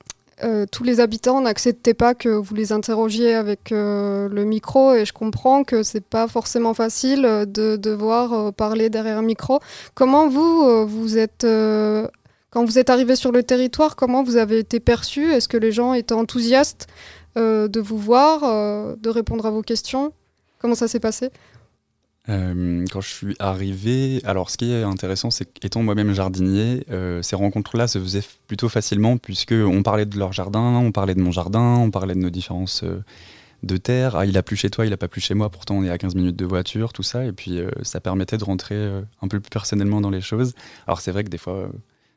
tous 0.72 0.82
les 0.82 0.98
habitants 0.98 1.40
n'acceptaient 1.40 1.94
pas 1.94 2.14
que 2.14 2.28
vous 2.28 2.54
les 2.54 2.72
interrogiez 2.72 3.34
avec 3.34 3.70
le 3.70 4.44
micro 4.44 4.92
et 4.92 5.04
je 5.04 5.12
comprends 5.12 5.62
que 5.64 5.82
c'est 5.82 6.04
pas 6.04 6.26
forcément 6.28 6.74
facile 6.74 7.22
de 7.22 7.76
devoir 7.76 8.52
parler 8.52 8.90
derrière 8.90 9.18
un 9.18 9.22
micro. 9.22 9.60
Comment 9.94 10.28
vous, 10.28 10.86
vous 10.86 11.18
êtes. 11.18 11.46
quand 12.50 12.64
vous 12.64 12.78
êtes 12.78 12.90
arrivé 12.90 13.16
sur 13.16 13.32
le 13.32 13.42
territoire, 13.42 13.96
comment 13.96 14.22
vous 14.22 14.36
avez 14.36 14.58
été 14.58 14.80
perçu 14.80 15.32
Est-ce 15.32 15.48
que 15.48 15.56
les 15.56 15.72
gens 15.72 15.94
étaient 15.94 16.14
enthousiastes? 16.14 16.88
Euh, 17.36 17.68
de 17.68 17.80
vous 17.80 17.98
voir, 17.98 18.44
euh, 18.44 18.94
de 18.96 19.10
répondre 19.10 19.46
à 19.46 19.50
vos 19.50 19.62
questions. 19.62 20.12
Comment 20.58 20.74
ça 20.74 20.88
s'est 20.88 21.00
passé? 21.00 21.30
Euh, 22.28 22.84
quand 22.90 23.00
je 23.00 23.08
suis 23.08 23.36
arrivé, 23.38 24.20
alors 24.24 24.50
ce 24.50 24.56
qui 24.56 24.72
est 24.72 24.82
intéressant, 24.82 25.30
c'est 25.30 25.44
qu'étant 25.44 25.82
moi-même 25.82 26.12
jardinier, 26.14 26.86
ces 27.22 27.36
rencontres-là 27.36 27.86
se 27.86 27.98
faisaient 27.98 28.22
plutôt 28.46 28.68
facilement 28.68 29.18
puisque 29.18 29.52
on 29.52 29.82
parlait 29.82 30.06
de 30.06 30.18
leur 30.18 30.32
jardin, 30.32 30.78
on 30.78 30.90
parlait 30.90 31.14
de 31.14 31.20
mon 31.20 31.32
jardin, 31.32 31.76
on 31.78 31.90
parlait 31.90 32.14
de 32.14 32.20
nos 32.20 32.30
différences 32.30 32.82
de 33.62 33.76
terre. 33.76 34.16
Ah, 34.16 34.24
il 34.24 34.38
a 34.38 34.42
plu 34.42 34.56
chez 34.56 34.70
toi, 34.70 34.86
il 34.86 34.92
a 34.92 34.96
pas 34.96 35.08
plu 35.08 35.20
chez 35.20 35.34
moi. 35.34 35.50
Pourtant, 35.50 35.74
on 35.74 35.84
est 35.84 35.90
à 35.90 35.98
15 35.98 36.14
minutes 36.14 36.36
de 36.36 36.46
voiture, 36.46 36.94
tout 36.94 37.02
ça. 37.02 37.26
Et 37.26 37.32
puis, 37.32 37.60
ça 37.82 38.00
permettait 38.00 38.38
de 38.38 38.44
rentrer 38.44 38.90
un 39.20 39.28
peu 39.28 39.38
plus 39.40 39.50
personnellement 39.50 40.00
dans 40.00 40.10
les 40.10 40.22
choses. 40.22 40.54
Alors, 40.86 41.02
c'est 41.02 41.10
vrai 41.10 41.24
que 41.24 41.30
des 41.30 41.38
fois, 41.38 41.68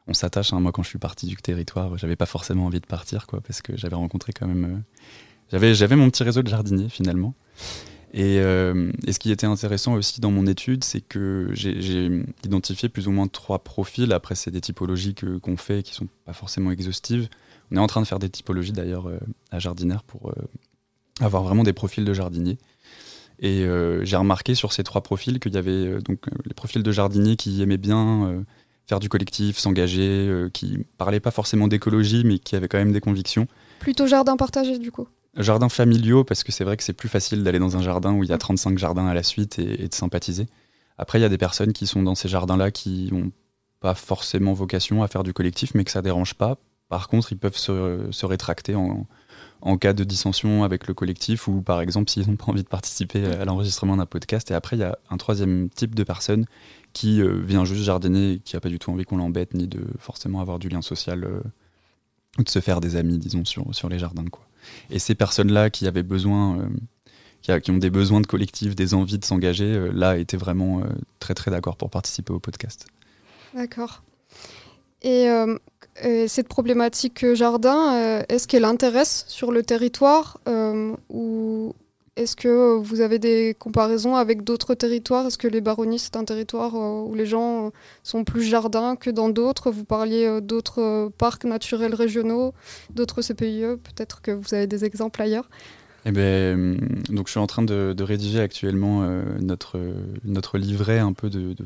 on 0.07 0.13
s'attache. 0.13 0.53
Hein. 0.53 0.59
Moi, 0.59 0.71
quand 0.71 0.83
je 0.83 0.89
suis 0.89 0.99
parti 0.99 1.27
du 1.27 1.35
territoire, 1.35 1.97
j'avais 1.97 2.15
pas 2.15 2.25
forcément 2.25 2.65
envie 2.65 2.79
de 2.79 2.85
partir, 2.85 3.27
quoi, 3.27 3.41
parce 3.41 3.61
que 3.61 3.75
j'avais 3.77 3.95
rencontré 3.95 4.33
quand 4.33 4.47
même. 4.47 4.83
Euh, 5.53 5.73
j'avais, 5.73 5.95
mon 5.95 6.09
petit 6.09 6.23
réseau 6.23 6.41
de 6.41 6.47
jardiniers 6.47 6.89
finalement. 6.89 7.33
Euh, 8.15 8.91
et, 9.05 9.11
ce 9.11 9.19
qui 9.19 9.31
était 9.31 9.45
intéressant 9.45 9.93
aussi 9.93 10.21
dans 10.21 10.31
mon 10.31 10.47
étude, 10.47 10.83
c'est 10.83 11.01
que 11.01 11.49
j'ai, 11.51 12.23
identifié 12.43 12.89
plus 12.89 13.07
ou 13.07 13.11
moins 13.11 13.27
trois 13.27 13.59
profils. 13.63 14.11
Après, 14.13 14.35
c'est 14.35 14.51
des 14.51 14.61
typologies 14.61 15.13
qu'on 15.15 15.57
fait 15.57 15.83
qui 15.83 15.93
sont 15.93 16.07
pas 16.25 16.33
forcément 16.33 16.71
exhaustives. 16.71 17.27
On 17.71 17.75
est 17.75 17.79
en 17.79 17.87
train 17.87 18.01
de 18.01 18.07
faire 18.07 18.19
des 18.19 18.29
typologies 18.29 18.71
d'ailleurs 18.71 19.07
euh, 19.07 19.19
à 19.51 19.59
Jardinaire 19.59 20.03
pour 20.03 20.33
avoir 21.19 21.43
vraiment 21.43 21.63
des 21.63 21.73
profils 21.73 22.05
de 22.05 22.13
jardiniers. 22.13 22.57
Et 23.39 23.67
j'ai 24.01 24.15
remarqué 24.15 24.55
sur 24.55 24.73
ces 24.73 24.83
trois 24.83 25.01
profils 25.01 25.39
qu'il 25.39 25.53
y 25.53 25.57
avait 25.57 25.99
donc 26.01 26.25
les 26.45 26.55
profils 26.55 26.81
de 26.81 26.91
jardiniers 26.91 27.35
qui 27.35 27.61
aimaient 27.61 27.77
bien 27.77 28.43
faire 28.87 28.99
du 28.99 29.09
collectif, 29.09 29.57
s'engager, 29.57 30.27
euh, 30.27 30.49
qui 30.49 30.79
parlait 30.97 31.19
pas 31.19 31.31
forcément 31.31 31.67
d'écologie, 31.67 32.23
mais 32.25 32.39
qui 32.39 32.55
avait 32.55 32.67
quand 32.67 32.77
même 32.77 32.93
des 32.93 33.01
convictions. 33.01 33.47
Plutôt 33.79 34.07
jardin 34.07 34.37
partagé 34.37 34.79
du 34.79 34.91
coup 34.91 35.07
Jardins 35.35 35.69
familiaux, 35.69 36.23
parce 36.23 36.43
que 36.43 36.51
c'est 36.51 36.63
vrai 36.63 36.77
que 36.77 36.83
c'est 36.83 36.93
plus 36.93 37.09
facile 37.09 37.43
d'aller 37.43 37.59
dans 37.59 37.77
un 37.77 37.81
jardin 37.81 38.13
où 38.13 38.23
il 38.23 38.29
y 38.29 38.33
a 38.33 38.37
35 38.37 38.77
jardins 38.77 39.05
à 39.07 39.13
la 39.13 39.21
suite 39.21 39.59
et, 39.59 39.87
de 39.87 39.93
sympathiser. 39.93 40.47
Après, 40.97 41.19
il 41.19 41.21
y 41.21 41.25
a 41.25 41.29
des 41.29 41.37
personnes 41.37 41.73
qui 41.73 41.85
sont 41.85 42.01
dans 42.01 42.15
ces 42.15 42.27
jardins-là 42.27 42.71
qui 42.71 43.09
n'ont 43.11 43.31
pas 43.79 43.93
forcément 43.93 44.53
vocation 44.53 45.03
à 45.03 45.07
faire 45.07 45.21
du 45.21 45.33
collectif, 45.33 45.75
mais 45.75 45.83
que 45.83 45.91
ça 45.91 46.01
dérange 46.01 46.33
pas. 46.33 46.57
Par 46.89 47.07
contre, 47.07 47.31
ils 47.31 47.37
peuvent 47.37 47.57
se, 47.57 48.07
se 48.09 48.25
rétracter 48.25 48.73
en, 48.73 49.05
en 49.61 49.77
cas 49.77 49.93
de 49.93 50.03
dissension 50.03 50.63
avec 50.63 50.87
le 50.87 50.93
collectif 50.93 51.47
ou 51.47 51.61
par 51.61 51.81
exemple 51.81 52.09
s'ils 52.09 52.27
n'ont 52.27 52.35
pas 52.35 52.45
envie 52.47 52.63
de 52.63 52.67
participer 52.67 53.25
à 53.25 53.45
l'enregistrement 53.45 53.97
d'un 53.97 54.05
podcast. 54.05 54.49
Et 54.49 54.53
après, 54.53 54.75
il 54.75 54.79
y 54.79 54.83
a 54.83 54.97
un 55.09 55.17
troisième 55.17 55.69
type 55.69 55.93
de 55.93 56.03
personne 56.03 56.45
qui 56.97 57.21
euh, 57.21 57.39
vient 57.43 57.63
juste 57.63 57.83
jardiner 57.83 58.31
et 58.31 58.39
qui 58.39 58.55
n'a 58.55 58.59
pas 58.59 58.69
du 58.69 58.79
tout 58.79 58.89
envie 58.89 59.03
qu'on 59.03 59.17
l'embête 59.17 59.53
ni 59.53 59.67
de 59.67 59.85
forcément 59.99 60.41
avoir 60.41 60.57
du 60.57 60.67
lien 60.67 60.81
social 60.81 61.25
euh, 61.25 61.41
ou 62.39 62.43
de 62.43 62.49
se 62.49 62.59
faire 62.59 62.81
des 62.81 62.95
amis, 62.95 63.19
disons, 63.19 63.45
sur, 63.45 63.75
sur 63.75 63.87
les 63.87 63.99
jardins. 63.99 64.25
Quoi. 64.25 64.43
Et 64.89 64.97
ces 64.97 65.13
personnes-là 65.13 65.69
qui 65.69 65.85
avaient 65.85 66.01
besoin, 66.01 66.57
euh, 67.47 67.59
qui, 67.59 67.69
ont 67.69 67.77
des 67.77 67.91
besoins 67.91 68.19
de 68.19 68.25
collectif, 68.25 68.75
des 68.75 68.95
envies 68.95 69.19
de 69.19 69.25
s'engager, 69.25 69.91
là 69.93 70.17
étaient 70.17 70.37
vraiment 70.37 70.81
très 71.19 71.35
très 71.35 71.51
d'accord 71.51 71.77
pour 71.77 71.91
participer 71.91 72.33
au 72.33 72.39
podcast. 72.39 72.87
D'accord. 73.53 74.01
Et 75.03 75.27
cette 76.27 76.47
problématique 76.49 77.33
jardin, 77.33 78.23
est-ce 78.27 78.47
qu'elle 78.47 78.65
intéresse 78.65 79.23
sur 79.27 79.51
le 79.51 79.63
territoire 79.63 80.41
ou 81.09 81.73
est-ce 82.17 82.35
que 82.35 82.77
vous 82.77 83.01
avez 83.01 83.19
des 83.19 83.55
comparaisons 83.57 84.15
avec 84.15 84.43
d'autres 84.43 84.73
territoires? 84.73 85.27
Est-ce 85.27 85.37
que 85.37 85.47
les 85.47 85.61
baronnies, 85.61 85.99
c'est 85.99 86.15
un 86.15 86.25
territoire 86.25 86.75
euh, 86.75 87.03
où 87.03 87.13
les 87.13 87.27
gens 87.27 87.71
sont 88.03 88.23
plus 88.23 88.41
jardins 88.41 88.95
que 88.95 89.09
dans 89.09 89.29
d'autres? 89.29 89.69
Vous 89.71 89.85
parliez 89.85 90.25
euh, 90.25 90.41
d'autres 90.41 90.81
euh, 90.81 91.09
parcs 91.15 91.45
naturels 91.45 91.93
régionaux, 91.93 92.53
d'autres 92.93 93.21
CPIE. 93.21 93.77
Peut-être 93.83 94.21
que 94.21 94.31
vous 94.31 94.53
avez 94.53 94.65
des 94.65 94.83
exemples 94.83 95.21
ailleurs? 95.21 95.47
Eh 96.05 96.11
ben, 96.11 96.77
donc 97.09 97.27
je 97.27 97.31
suis 97.31 97.39
en 97.39 97.47
train 97.47 97.63
de, 97.63 97.95
rédiger 97.99 98.39
actuellement 98.39 99.01
notre, 99.41 99.77
notre 100.23 100.57
livret 100.57 100.99
un 100.99 101.11
peu 101.11 101.29
de, 101.29 101.53
de, 101.53 101.65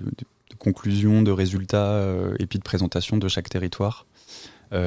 de 1.22 1.32
résultats 1.32 2.04
et 2.40 2.48
puis 2.48 2.58
de 2.58 2.64
présentation 2.64 3.18
de 3.18 3.28
chaque 3.28 3.50
territoire. 3.50 4.08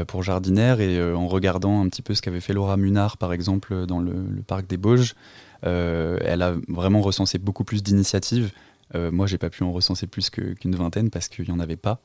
pour 0.08 0.24
Jardinaire 0.24 0.80
et 0.80 1.00
en 1.14 1.28
regardant 1.28 1.80
un 1.84 1.88
petit 1.88 2.02
peu 2.02 2.14
ce 2.14 2.22
qu'avait 2.22 2.40
fait 2.40 2.52
Laura 2.52 2.76
Munard 2.76 3.16
par 3.16 3.32
exemple 3.32 3.86
dans 3.86 4.00
le, 4.00 4.12
parc 4.44 4.66
des 4.66 4.78
Bauges, 4.78 5.14
euh, 5.14 5.53
elle 5.64 6.42
a 6.42 6.54
vraiment 6.68 7.00
recensé 7.00 7.38
beaucoup 7.38 7.64
plus 7.64 7.82
d'initiatives. 7.82 8.52
Euh, 8.94 9.10
moi, 9.10 9.26
j'ai 9.26 9.38
pas 9.38 9.50
pu 9.50 9.62
en 9.62 9.72
recenser 9.72 10.06
plus 10.06 10.30
qu'une 10.30 10.76
vingtaine 10.76 11.10
parce 11.10 11.28
qu'il 11.28 11.44
n'y 11.46 11.50
en 11.50 11.60
avait 11.60 11.76
pas. 11.76 12.00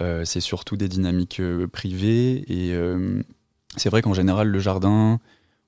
Euh, 0.00 0.24
c'est 0.24 0.40
surtout 0.40 0.76
des 0.76 0.88
dynamiques 0.88 1.42
privées 1.72 2.44
et 2.48 2.74
c'est 3.76 3.88
vrai 3.88 4.02
qu'en 4.02 4.14
général, 4.14 4.48
le 4.48 4.58
jardin, 4.58 5.18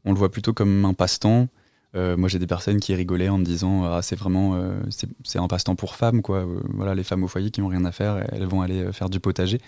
on 0.05 0.13
le 0.13 0.19
voit 0.19 0.31
plutôt 0.31 0.53
comme 0.53 0.85
un 0.85 0.95
passe-temps. 0.95 1.49
moi, 1.95 2.29
j'ai 2.29 2.39
des 2.39 2.47
personnes 2.47 2.81
qui 2.81 2.95
rigolaient 2.95 3.29
en 3.29 3.39
me 3.39 3.45
disant 3.45 3.85
ah, 3.85 4.03
c'est 4.03 4.17
vraiment 4.17 4.61
c'est 5.25 5.39
un 5.39 5.49
passe-temps 5.49 5.77
pour 5.77 5.95
femmes 5.95 6.23
quoi. 6.23 6.47
voilà, 6.71 6.95
les 6.95 7.05
femmes 7.05 7.25
au 7.25 7.29
foyer 7.29 7.51
qui 7.51 7.61
n'ont 7.61 7.69
rien 7.69 7.85
à 7.85 7.93
faire, 7.93 8.25
elles 8.33 8.47
vont 8.47 8.63
aller 8.63 8.93
faire 8.93 9.11
du 9.11 9.21
potager. 9.21 9.61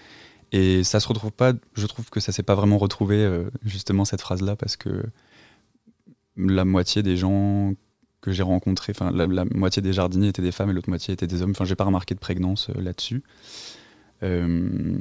Et 0.52 0.84
ça 0.84 1.00
se 1.00 1.08
retrouve 1.08 1.32
pas. 1.32 1.52
Je 1.74 1.86
trouve 1.86 2.08
que 2.08 2.20
ça 2.20 2.30
s'est 2.30 2.44
pas 2.44 2.54
vraiment 2.54 2.78
retrouvé 2.78 3.28
justement 3.64 4.04
cette 4.04 4.20
phrase 4.20 4.42
là 4.42 4.56
parce 4.56 4.76
que 4.76 5.02
la 6.36 6.64
moitié 6.64 7.02
des 7.02 7.16
gens 7.16 7.74
que 8.20 8.32
j'ai 8.32 8.42
rencontrés, 8.42 8.92
la, 9.12 9.44
moitié 9.54 9.80
des 9.82 9.92
jardiniers 9.92 10.28
étaient 10.28 10.42
des 10.42 10.52
femmes 10.52 10.70
et 10.70 10.72
l'autre 10.72 10.88
moitié 10.88 11.14
étaient 11.14 11.28
des 11.28 11.42
hommes. 11.42 11.52
Enfin, 11.52 11.64
j'ai 11.64 11.76
pas 11.76 11.84
remarqué 11.84 12.14
de 12.14 12.18
prégnance 12.18 12.70
euh, 12.70 12.80
là-dessus. 12.80 13.22
Euh, 14.24 14.98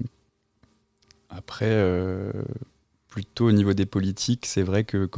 après, 1.30 1.70
euh, 1.70 2.32
plutôt 3.08 3.48
au 3.48 3.52
niveau 3.52 3.74
des 3.74 3.88
politiques, 3.88 4.46
c'est 4.46 4.62
vrai 4.62 4.84
que 4.84 5.10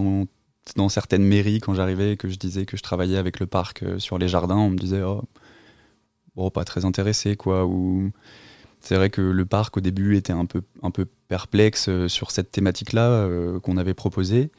dans 0.76 0.90
certaines 0.90 1.24
mairies, 1.24 1.60
quand 1.60 1.74
j'arrivais 1.74 2.14
et 2.14 2.18
que 2.18 2.30
je 2.30 2.38
disais 2.38 2.66
que 2.66 2.78
je 2.78 2.82
travaillais 2.82 3.18
avec 3.18 3.40
le 3.42 3.46
parc 3.46 3.84
sur 3.98 4.18
les 4.18 4.30
jardins, 4.30 4.56
on 4.56 4.70
me 4.70 4.78
disait 4.78 5.02
oh, 5.02 5.24
bon, 6.36 6.50
pas 6.50 6.64
très 6.64 6.86
intéressé 6.86 7.36
quoi. 7.36 7.66
Ou 7.66 8.12
c'est 8.80 8.96
vrai 8.96 9.10
que 9.10 9.22
le 9.22 9.46
parc 9.46 9.78
au 9.78 9.82
début 9.82 10.16
était 10.16 10.34
un 10.34 10.46
peu 10.46 10.62
un 10.82 10.92
peu 10.92 11.06
perplexe 11.28 11.90
sur 12.08 12.32
cette 12.32 12.52
thématique-là 12.52 13.28
qu'on 13.64 13.78
avait 13.78 13.94
proposée. 13.94 14.50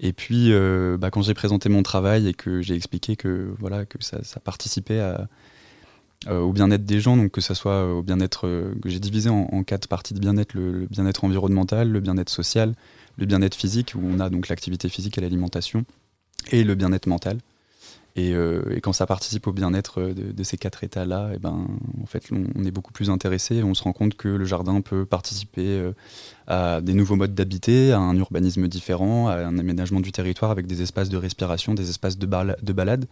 Et 0.00 0.12
puis, 0.12 0.52
euh, 0.52 0.96
bah, 0.98 1.10
quand 1.10 1.22
j'ai 1.22 1.34
présenté 1.34 1.68
mon 1.68 1.82
travail 1.82 2.28
et 2.28 2.34
que 2.34 2.60
j'ai 2.60 2.74
expliqué 2.74 3.16
que, 3.16 3.54
voilà, 3.58 3.86
que 3.86 4.02
ça, 4.02 4.18
participait 4.40 5.00
euh, 5.00 6.40
au 6.40 6.52
bien-être 6.52 6.84
des 6.84 7.00
gens, 7.00 7.16
donc 7.16 7.30
que 7.32 7.40
ça 7.40 7.54
soit 7.54 7.92
au 7.92 8.02
bien-être, 8.02 8.46
euh, 8.46 8.74
que 8.82 8.88
j'ai 8.88 9.00
divisé 9.00 9.30
en, 9.30 9.62
quatre 9.62 9.88
parties 9.88 10.14
de 10.14 10.20
bien-être, 10.20 10.54
le, 10.54 10.86
bien-être 10.90 11.24
environnemental, 11.24 11.90
le 11.90 12.00
bien-être 12.00 12.30
social, 12.30 12.74
le 13.16 13.26
bien-être 13.26 13.54
physique, 13.54 13.94
où 13.94 14.00
on 14.04 14.20
a 14.20 14.28
donc 14.28 14.48
l'activité 14.48 14.88
physique 14.88 15.16
et 15.16 15.20
l'alimentation, 15.22 15.84
et 16.52 16.62
le 16.62 16.74
bien-être 16.74 17.06
mental. 17.06 17.38
Euh, 18.18 18.62
et, 18.74 18.80
quand 18.80 18.92
ça 18.92 19.06
participe 19.06 19.46
au 19.46 19.52
bien-être 19.52 20.02
de, 20.02 20.42
ces 20.42 20.56
quatre 20.56 20.84
états-là, 20.84 21.30
et 21.32 21.36
eh 21.36 21.38
ben, 21.38 21.66
en 22.02 22.06
fait, 22.06 22.24
on, 22.32 22.64
est 22.64 22.70
beaucoup 22.70 22.92
plus 22.92 23.10
intéressé. 23.10 23.62
On 23.62 23.74
se 23.74 23.82
rend 23.82 23.92
compte 23.92 24.14
que 24.14 24.28
le 24.28 24.44
jardin 24.44 24.80
peut 24.80 25.04
participer 25.04 25.78
euh, 25.78 25.92
à 26.46 26.80
des 26.80 26.94
nouveaux 26.94 27.16
modes 27.16 27.34
d'habiter, 27.34 27.92
à 27.92 27.98
un 27.98 28.16
urbanisme 28.16 28.68
différent, 28.68 29.28
à 29.28 29.36
un 29.36 29.58
aménagement 29.58 30.00
du 30.00 30.12
territoire 30.12 30.50
avec 30.50 30.66
des 30.66 30.82
espaces 30.82 31.08
de 31.08 31.16
respiration, 31.16 31.74
des 31.74 31.90
espaces 31.90 32.16
de, 32.16 32.26
de 32.26 32.72
balade, 32.72 33.06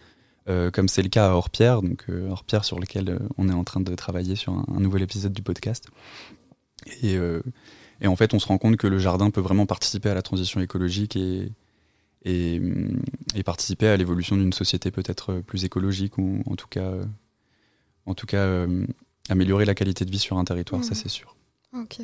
euh, 0.48 0.70
comme 0.70 0.88
c'est 0.88 1.02
le 1.02 1.08
cas 1.08 1.28
à 1.28 1.30
Hors-Pierre, 1.30 1.82
donc 1.82 2.06
Hors-Pierre 2.30 2.64
sur 2.64 2.80
lequel 2.80 3.18
on 3.36 3.48
est 3.48 3.54
en 3.54 3.64
train 3.64 3.80
de 3.80 3.94
travailler 3.94 4.36
sur 4.36 4.52
un, 4.52 4.80
nouvel 4.80 5.02
épisode 5.02 5.32
du 5.32 5.42
podcast. 5.42 5.88
Et, 7.02 7.18
et, 8.00 8.06
en 8.06 8.16
fait, 8.16 8.34
on 8.34 8.38
se 8.38 8.46
rend 8.46 8.58
compte 8.58 8.76
que 8.76 8.86
le 8.86 8.98
jardin 8.98 9.30
peut 9.30 9.40
vraiment 9.40 9.66
participer 9.66 10.08
à 10.08 10.14
la 10.14 10.22
transition 10.22 10.60
écologique 10.60 11.16
et, 11.16 11.50
et, 12.24 12.60
participer 13.44 13.88
à 13.88 13.96
l'évolution 13.96 14.36
d'une 14.36 14.52
société 14.52 14.90
peut-être 14.90 15.40
plus 15.40 15.64
écologique 15.64 16.16
ou 16.18 16.42
en 16.46 16.56
tout 16.56 16.68
cas, 16.68 16.92
en 18.06 18.14
tout 18.14 18.26
cas 18.26 18.66
améliorer 19.28 19.64
la 19.64 19.74
qualité 19.74 20.04
de 20.04 20.10
vie 20.10 20.18
sur 20.18 20.38
un 20.38 20.44
territoire, 20.44 20.82
ça 20.82 20.92
mmh. 20.92 20.94
c'est 20.94 21.08
sûr. 21.08 21.36
Ok. 21.76 22.00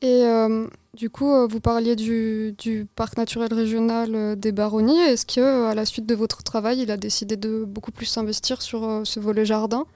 Et 0.00 0.24
euh, 0.24 0.66
du 0.94 1.08
coup, 1.08 1.30
euh, 1.32 1.46
vous 1.46 1.60
parliez 1.60 1.94
du, 1.94 2.86
parc 2.96 3.16
naturel 3.16 3.54
régional 3.54 4.14
euh, 4.14 4.34
des 4.34 4.50
Baronnies. 4.50 4.98
Est-ce 4.98 5.26
que, 5.26 5.66
à 5.66 5.74
la 5.74 5.84
suite 5.84 6.06
de 6.06 6.14
votre 6.14 6.42
travail, 6.42 6.80
il 6.80 6.90
a 6.90 6.96
décidé 6.96 7.36
de 7.36 7.64
beaucoup 7.64 7.92
plus 7.92 8.06
s'investir 8.06 8.62
sur 8.62 9.02
ce 9.04 9.20
volet 9.20 9.44
jardin? 9.44 9.86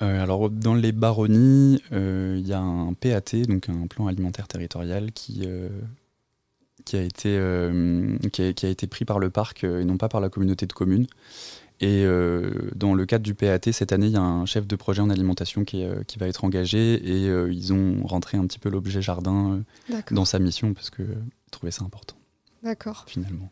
Alors, 0.00 0.48
dans 0.48 0.74
les 0.74 0.92
Baronnies, 0.92 1.82
il 1.90 2.46
y 2.46 2.52
a 2.52 2.60
un 2.60 2.92
PAT, 2.92 3.46
donc 3.48 3.68
un 3.68 3.88
plan 3.88 4.06
alimentaire 4.06 4.46
territorial, 4.46 5.10
qui, 5.10 5.44
qui, 6.88 6.96
a 6.96 7.02
été, 7.02 7.38
qui 8.32 8.66
a 8.66 8.68
été 8.68 8.86
pris 8.86 9.04
par 9.04 9.18
le 9.18 9.30
parc 9.30 9.64
et 9.64 9.84
non 9.84 9.98
pas 9.98 10.08
par 10.08 10.20
la 10.20 10.30
communauté 10.30 10.66
de 10.66 10.72
communes. 10.72 11.06
Et 11.80 12.04
euh, 12.04 12.50
dans 12.74 12.92
le 12.92 13.06
cadre 13.06 13.22
du 13.22 13.34
PAT, 13.34 13.72
cette 13.72 13.92
année, 13.92 14.06
il 14.06 14.12
y 14.12 14.16
a 14.16 14.22
un 14.22 14.46
chef 14.46 14.66
de 14.66 14.74
projet 14.74 15.00
en 15.00 15.10
alimentation 15.10 15.64
qui, 15.64 15.84
euh, 15.84 16.02
qui 16.06 16.18
va 16.18 16.26
être 16.26 16.44
engagé 16.44 16.94
et 17.04 17.28
euh, 17.28 17.52
ils 17.52 17.72
ont 17.72 18.04
rentré 18.04 18.36
un 18.36 18.46
petit 18.46 18.58
peu 18.58 18.68
l'objet 18.68 19.00
jardin 19.00 19.62
dans 20.10 20.24
sa 20.24 20.40
mission 20.40 20.74
parce 20.74 20.90
que 20.90 21.04
je 21.04 21.50
trouvais 21.52 21.70
ça 21.70 21.84
important. 21.84 22.16
D'accord. 22.64 23.04
Finalement. 23.06 23.50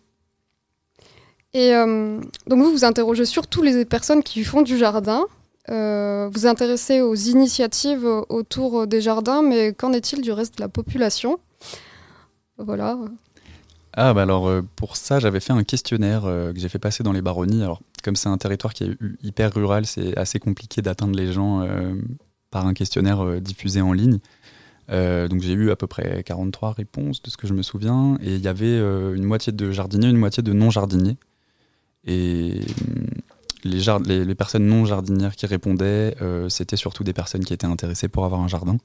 Et 1.54 1.70
donc 1.70 2.62
vous 2.62 2.70
vous 2.70 2.84
interrogez 2.84 3.24
surtout 3.24 3.62
les 3.62 3.86
personnes 3.86 4.22
qui 4.22 4.44
font 4.44 4.60
du 4.60 4.76
jardin. 4.76 5.24
vous 5.68 6.46
intéressez 6.46 7.00
aux 7.00 7.14
initiatives 7.14 8.04
autour 8.28 8.86
des 8.86 9.00
jardins, 9.00 9.40
mais 9.40 9.72
qu'en 9.72 9.94
est-il 9.94 10.20
du 10.20 10.32
reste 10.32 10.58
de 10.58 10.62
la 10.62 10.68
population? 10.68 11.38
Voilà. 12.58 12.98
Ah 13.96 14.12
bah 14.12 14.22
alors 14.22 14.62
pour 14.76 14.96
ça 14.96 15.20
j'avais 15.20 15.40
fait 15.40 15.54
un 15.54 15.64
questionnaire 15.64 16.22
que 16.22 16.54
j'ai 16.56 16.68
fait 16.68 16.78
passer 16.78 17.02
dans 17.02 17.12
les 17.12 17.22
baronnies. 17.22 17.62
Alors 17.62 17.80
comme 18.06 18.14
c'est 18.14 18.28
un 18.28 18.38
territoire 18.38 18.72
qui 18.72 18.84
est 18.84 18.96
hyper 19.24 19.52
rural, 19.52 19.84
c'est 19.84 20.16
assez 20.16 20.38
compliqué 20.38 20.80
d'atteindre 20.80 21.16
les 21.16 21.32
gens 21.32 21.62
euh, 21.62 21.96
par 22.52 22.64
un 22.64 22.72
questionnaire 22.72 23.24
euh, 23.24 23.40
diffusé 23.40 23.80
en 23.80 23.92
ligne. 23.92 24.20
Euh, 24.90 25.26
donc 25.26 25.42
j'ai 25.42 25.54
eu 25.54 25.72
à 25.72 25.76
peu 25.76 25.88
près 25.88 26.22
43 26.22 26.70
réponses 26.70 27.20
de 27.20 27.30
ce 27.30 27.36
que 27.36 27.48
je 27.48 27.52
me 27.52 27.62
souviens, 27.62 28.16
et 28.22 28.36
il 28.36 28.40
y 28.40 28.46
avait 28.46 28.78
une 28.78 29.24
moitié 29.24 29.52
de 29.52 29.72
jardiniers, 29.72 30.08
une 30.08 30.18
moitié 30.18 30.40
de 30.44 30.52
non-jardiniers. 30.52 31.16
Et 32.04 32.60
les, 33.64 34.24
les, 34.24 34.34
personnes 34.36 34.66
non 34.68 34.84
jardinières 34.84 35.34
qui 35.34 35.46
répondaient, 35.46 36.14
c'était 36.48 36.76
surtout 36.76 37.02
des 37.02 37.12
personnes 37.12 37.44
qui 37.44 37.52
étaient 37.52 37.66
intéressées 37.66 38.06
pour 38.06 38.24
avoir 38.24 38.40
un 38.40 38.46
jardin. 38.46 38.78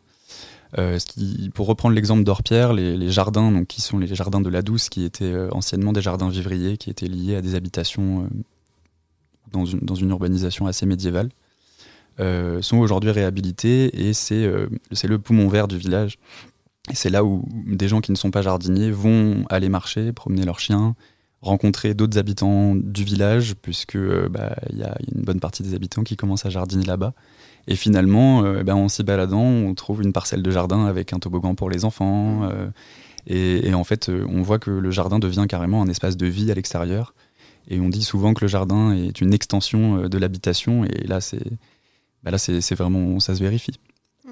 Pour 1.54 1.68
reprendre 1.68 1.96
l'exemple 1.96 2.24
d'Orpierre, 2.24 2.74
les, 2.74 3.12
jardins, 3.12 3.52
donc, 3.52 3.68
qui 3.68 3.82
sont 3.82 4.00
les 4.00 4.14
jardins 4.14 4.42
de 4.42 4.50
la 4.50 4.62
Douce, 4.62 4.90
qui 4.90 5.04
étaient 5.04 5.36
anciennement 5.52 5.94
des 5.94 6.02
jardins 6.02 6.30
vivriers, 6.30 6.78
qui 6.78 6.90
étaient 6.90 7.08
liés 7.08 7.36
à 7.36 7.42
des 7.42 7.56
habitations 7.56 8.30
dans 9.52 9.66
une, 9.66 9.80
dans 9.80 9.96
une 9.96 10.10
urbanisation 10.10 10.68
assez 10.68 10.86
médiévale, 10.86 11.30
euh, 12.20 12.62
sont 12.62 12.78
aujourd'hui 12.78 13.12
réhabilités 13.12 14.08
et 14.08 14.14
c'est 14.14 14.44
euh, 14.44 14.68
le 15.04 15.20
poumon 15.20 15.48
vert 15.48 15.68
du 15.68 15.78
village. 15.78 16.18
C'est 16.94 17.10
là 17.10 17.24
où 17.24 17.48
des 17.66 17.88
gens 17.88 18.02
qui 18.02 18.12
ne 18.12 18.18
sont 18.18 18.32
pas 18.32 18.42
jardiniers 18.42 18.92
vont 18.92 19.46
aller 19.50 19.70
marcher, 19.70 20.12
promener 20.12 20.44
leurs 20.44 20.60
chiens, 20.60 20.96
rencontrer 21.42 21.94
d'autres 21.94 22.18
habitants 22.18 22.76
du 22.76 23.04
village, 23.04 23.56
puisque 23.62 23.96
euh, 23.96 24.28
bah, 24.30 24.56
il 24.72 24.80
y 24.80 24.84
a 24.84 24.96
une 25.16 25.22
bonne 25.22 25.40
partie 25.40 25.64
des 25.64 25.74
habitants 25.74 26.04
qui 26.04 26.16
commencent 26.16 26.46
à 26.46 26.50
jardiner 26.50 26.86
là-bas. 26.86 27.14
Et 27.68 27.76
finalement, 27.76 28.42
ben, 28.64 28.76
en 28.76 28.90
s'y 28.90 29.04
baladant, 29.04 29.44
on 29.44 29.74
trouve 29.76 30.02
une 30.02 30.14
parcelle 30.14 30.42
de 30.42 30.52
jardin 30.52 30.86
avec 30.86 31.14
un 31.14 31.20
toboggan 31.20 31.56
pour 31.56 31.70
les 31.70 31.86
enfants. 31.86 32.50
et, 33.28 33.68
et, 33.68 33.74
en 33.74 33.84
fait, 33.84 34.10
on 34.10 34.42
voit 34.42 34.58
que 34.60 34.72
le 34.72 34.92
jardin 34.92 35.20
devient 35.20 35.46
carrément 35.48 35.82
un 35.82 35.88
espace 35.88 36.18
de 36.18 36.26
vie 36.26 36.52
à 36.52 36.56
l'extérieur. 36.56 37.14
Et 37.68 37.80
on 37.80 37.90
dit 37.90 38.04
souvent 38.04 38.34
que 38.34 38.44
le 38.44 38.48
jardin 38.48 38.92
est 38.92 39.22
une 39.22 39.34
extension 39.34 40.04
euh, 40.04 40.10
de 40.10 40.18
l'habitation, 40.18 40.86
et 40.86 41.08
là, 41.08 41.22
c'est 41.22 41.44
bah 42.24 42.30
là, 42.30 42.38
c'est 42.38 42.76
vraiment, 42.76 43.20
ça 43.20 43.34
se 43.34 43.40
vérifie. 43.42 43.80
Mmh. 44.26 44.30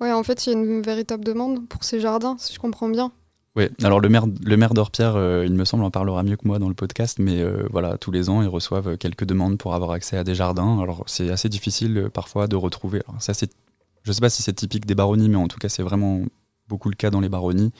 Ouais, 0.00 0.12
en 0.12 0.22
fait, 0.22 0.46
il 0.46 0.52
y 0.52 0.54
a 0.54 0.58
une 0.58 0.82
véritable 0.82 1.24
demande 1.24 1.66
pour 1.66 1.82
ces 1.82 1.98
jardins, 1.98 2.36
si 2.38 2.54
je 2.54 2.60
comprends 2.60 2.88
bien. 2.88 3.10
Oui, 3.58 3.68
alors 3.82 4.00
le 4.00 4.08
maire, 4.08 4.26
le 4.26 4.56
d'Orpierre, 4.68 5.16
euh, 5.16 5.44
il 5.44 5.52
me 5.52 5.64
semble, 5.64 5.84
en 5.84 5.90
parlera 5.90 6.22
mieux 6.22 6.36
que 6.36 6.46
moi 6.46 6.58
dans 6.58 6.68
le 6.68 6.74
podcast, 6.74 7.18
mais 7.18 7.42
euh, 7.42 7.66
voilà, 7.70 7.98
tous 7.98 8.10
les 8.10 8.30
ans, 8.30 8.40
ils 8.40 8.48
reçoivent 8.48 8.96
quelques 8.96 9.24
demandes 9.24 9.58
pour 9.58 9.74
avoir 9.74 9.90
accès 9.90 10.16
à 10.16 10.24
des 10.24 10.34
jardins. 10.34 10.80
Alors 10.80 11.04
c'est 11.06 11.30
assez 11.30 11.50
difficile 11.50 12.08
parfois 12.14 12.46
de 12.46 12.56
retrouver. 12.56 13.02
Alors, 13.08 13.20
ça, 13.20 13.34
je 13.34 14.10
ne 14.10 14.12
sais 14.12 14.20
pas 14.20 14.30
si 14.30 14.42
c'est 14.42 14.54
typique 14.54 14.86
des 14.86 14.94
baronnies, 14.94 15.28
mais 15.28 15.36
en 15.36 15.48
tout 15.48 15.58
cas, 15.58 15.68
c'est 15.68 15.82
vraiment 15.82 16.22
beaucoup 16.68 16.88
le 16.88 16.94
cas 16.94 17.10
dans 17.10 17.20
les 17.20 17.28
baronnies. 17.28 17.72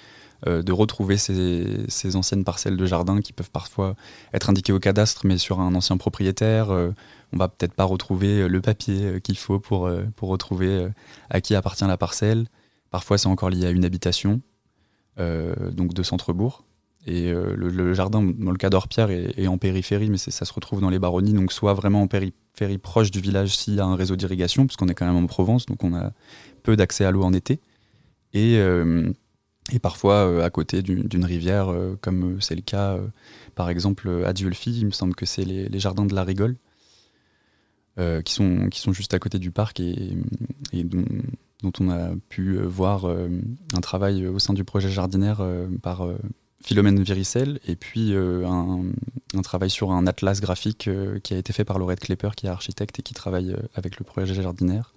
Euh, 0.47 0.63
de 0.63 0.71
retrouver 0.71 1.17
ces, 1.17 2.15
anciennes 2.15 2.45
parcelles 2.45 2.77
de 2.77 2.87
jardin 2.87 3.21
qui 3.21 3.33
peuvent 3.33 3.51
parfois 3.51 3.97
être 4.33 4.51
indiquées 4.51 4.73
au 4.73 4.79
cadastre, 4.79 5.27
mais 5.27 5.37
sur 5.37 5.59
un 5.59 5.75
ancien 5.75 5.97
propriétaire. 5.97 6.71
Euh, 6.71 6.93
on 7.33 7.39
va 7.39 7.49
peut-être 7.49 7.75
pas 7.75 7.83
retrouver 7.83 8.43
euh, 8.43 8.47
le 8.47 8.61
papier 8.61 9.21
qu'il 9.21 9.37
faut 9.37 9.59
pour 9.59 9.91
retrouver 10.21 10.89
à 11.29 11.41
qui 11.41 11.57
appartient 11.57 11.85
la 11.85 11.97
parcelle. 11.97 12.47
Parfois, 12.91 13.19
c'est 13.19 13.27
encore 13.27 13.51
lié 13.51 13.67
à 13.67 13.71
une 13.71 13.85
habitation, 13.85 14.41
donc 15.19 15.95
de 15.95 16.03
centre-bourg. 16.03 16.65
Et 17.07 17.33
le, 17.33 17.95
jardin, 17.95 18.23
dans 18.23 18.51
le 18.51 18.57
cas 18.57 18.71
d'Orpierre, 18.71 19.11
est, 19.11 19.47
en 19.47 19.59
périphérie, 19.59 20.11
mais 20.11 20.19
ça 20.19 20.45
se 20.45 20.53
retrouve 20.53 20.81
dans 20.81 20.91
les 20.91 20.99
baronnies, 20.99 21.33
donc 21.33 21.53
soit 21.53 21.75
vraiment 21.75 22.03
en 22.03 22.07
périphérie 22.07 22.79
proche 22.79 23.11
du 23.11 23.21
village 23.21 23.57
s'il 23.57 23.75
y 23.75 23.81
a 23.81 23.85
un 23.85 23.97
réseau 23.97 24.15
d'irrigation, 24.15 24.67
puisqu'on 24.67 24.89
est 24.89 24.95
quand 24.95 25.07
même 25.07 25.17
en 25.17 25.27
Provence, 25.27 25.67
donc 25.67 25.83
on 25.85 25.95
a 25.95 26.13
peu 26.63 26.77
d'accès 26.77 27.05
à 27.05 27.11
l'eau 27.11 27.23
en 27.23 27.33
été. 27.33 27.61
Et, 28.35 28.59
et 29.73 29.79
parfois 29.79 30.27
euh, 30.27 30.45
à 30.45 30.51
côté 30.51 30.83
d'une 30.83 31.25
rivière, 31.25 31.69
euh, 31.69 31.97
comme 32.01 32.37
euh, 32.37 32.41
c'est 32.41 32.55
le 32.55 32.63
cas 32.63 32.99
par 33.55 33.69
exemple 33.71 34.25
à 34.25 34.33
Diolfi, 34.33 34.79
il 34.79 34.87
me 34.87 34.91
semble 34.91 35.15
que 35.15 35.27
c'est 35.27 35.45
les, 35.45 35.79
jardins 35.79 36.07
de 36.07 36.15
la 36.15 36.25
Rigole, 36.25 36.57
qui, 38.25 38.33
sont, 38.33 38.69
qui 38.69 38.79
sont 38.79 38.93
juste 38.93 39.13
à 39.13 39.19
côté 39.19 39.41
du 39.41 39.51
parc 39.51 39.81
et, 39.81 40.17
dont, 40.73 41.05
on 41.63 41.91
a 41.91 42.11
pu 42.29 42.59
voir 42.59 43.07
un 43.07 43.81
travail 43.81 44.27
au 44.27 44.39
sein 44.39 44.55
du 44.55 44.65
projet 44.65 44.89
jardinaire 44.89 45.43
par 45.83 46.07
Philomène 46.63 47.03
Viricel, 47.03 47.61
et 47.67 47.77
puis 47.77 48.15
un, 48.15 49.43
travail 49.43 49.71
sur 49.71 49.91
un 49.91 50.07
atlas 50.07 50.41
graphique 50.41 50.89
qui 51.23 51.35
a 51.35 51.37
été 51.37 51.53
fait 51.53 51.65
par 51.65 51.79
Laurette 51.79 52.01
Klepper, 52.01 52.31
qui 52.37 52.47
est 52.47 52.51
architecte 52.51 53.01
et 53.01 53.03
qui 53.03 53.15
travaille 53.15 53.57
avec 53.75 53.99
le 53.99 54.05
projet 54.05 54.35
jardinaire 54.35 54.93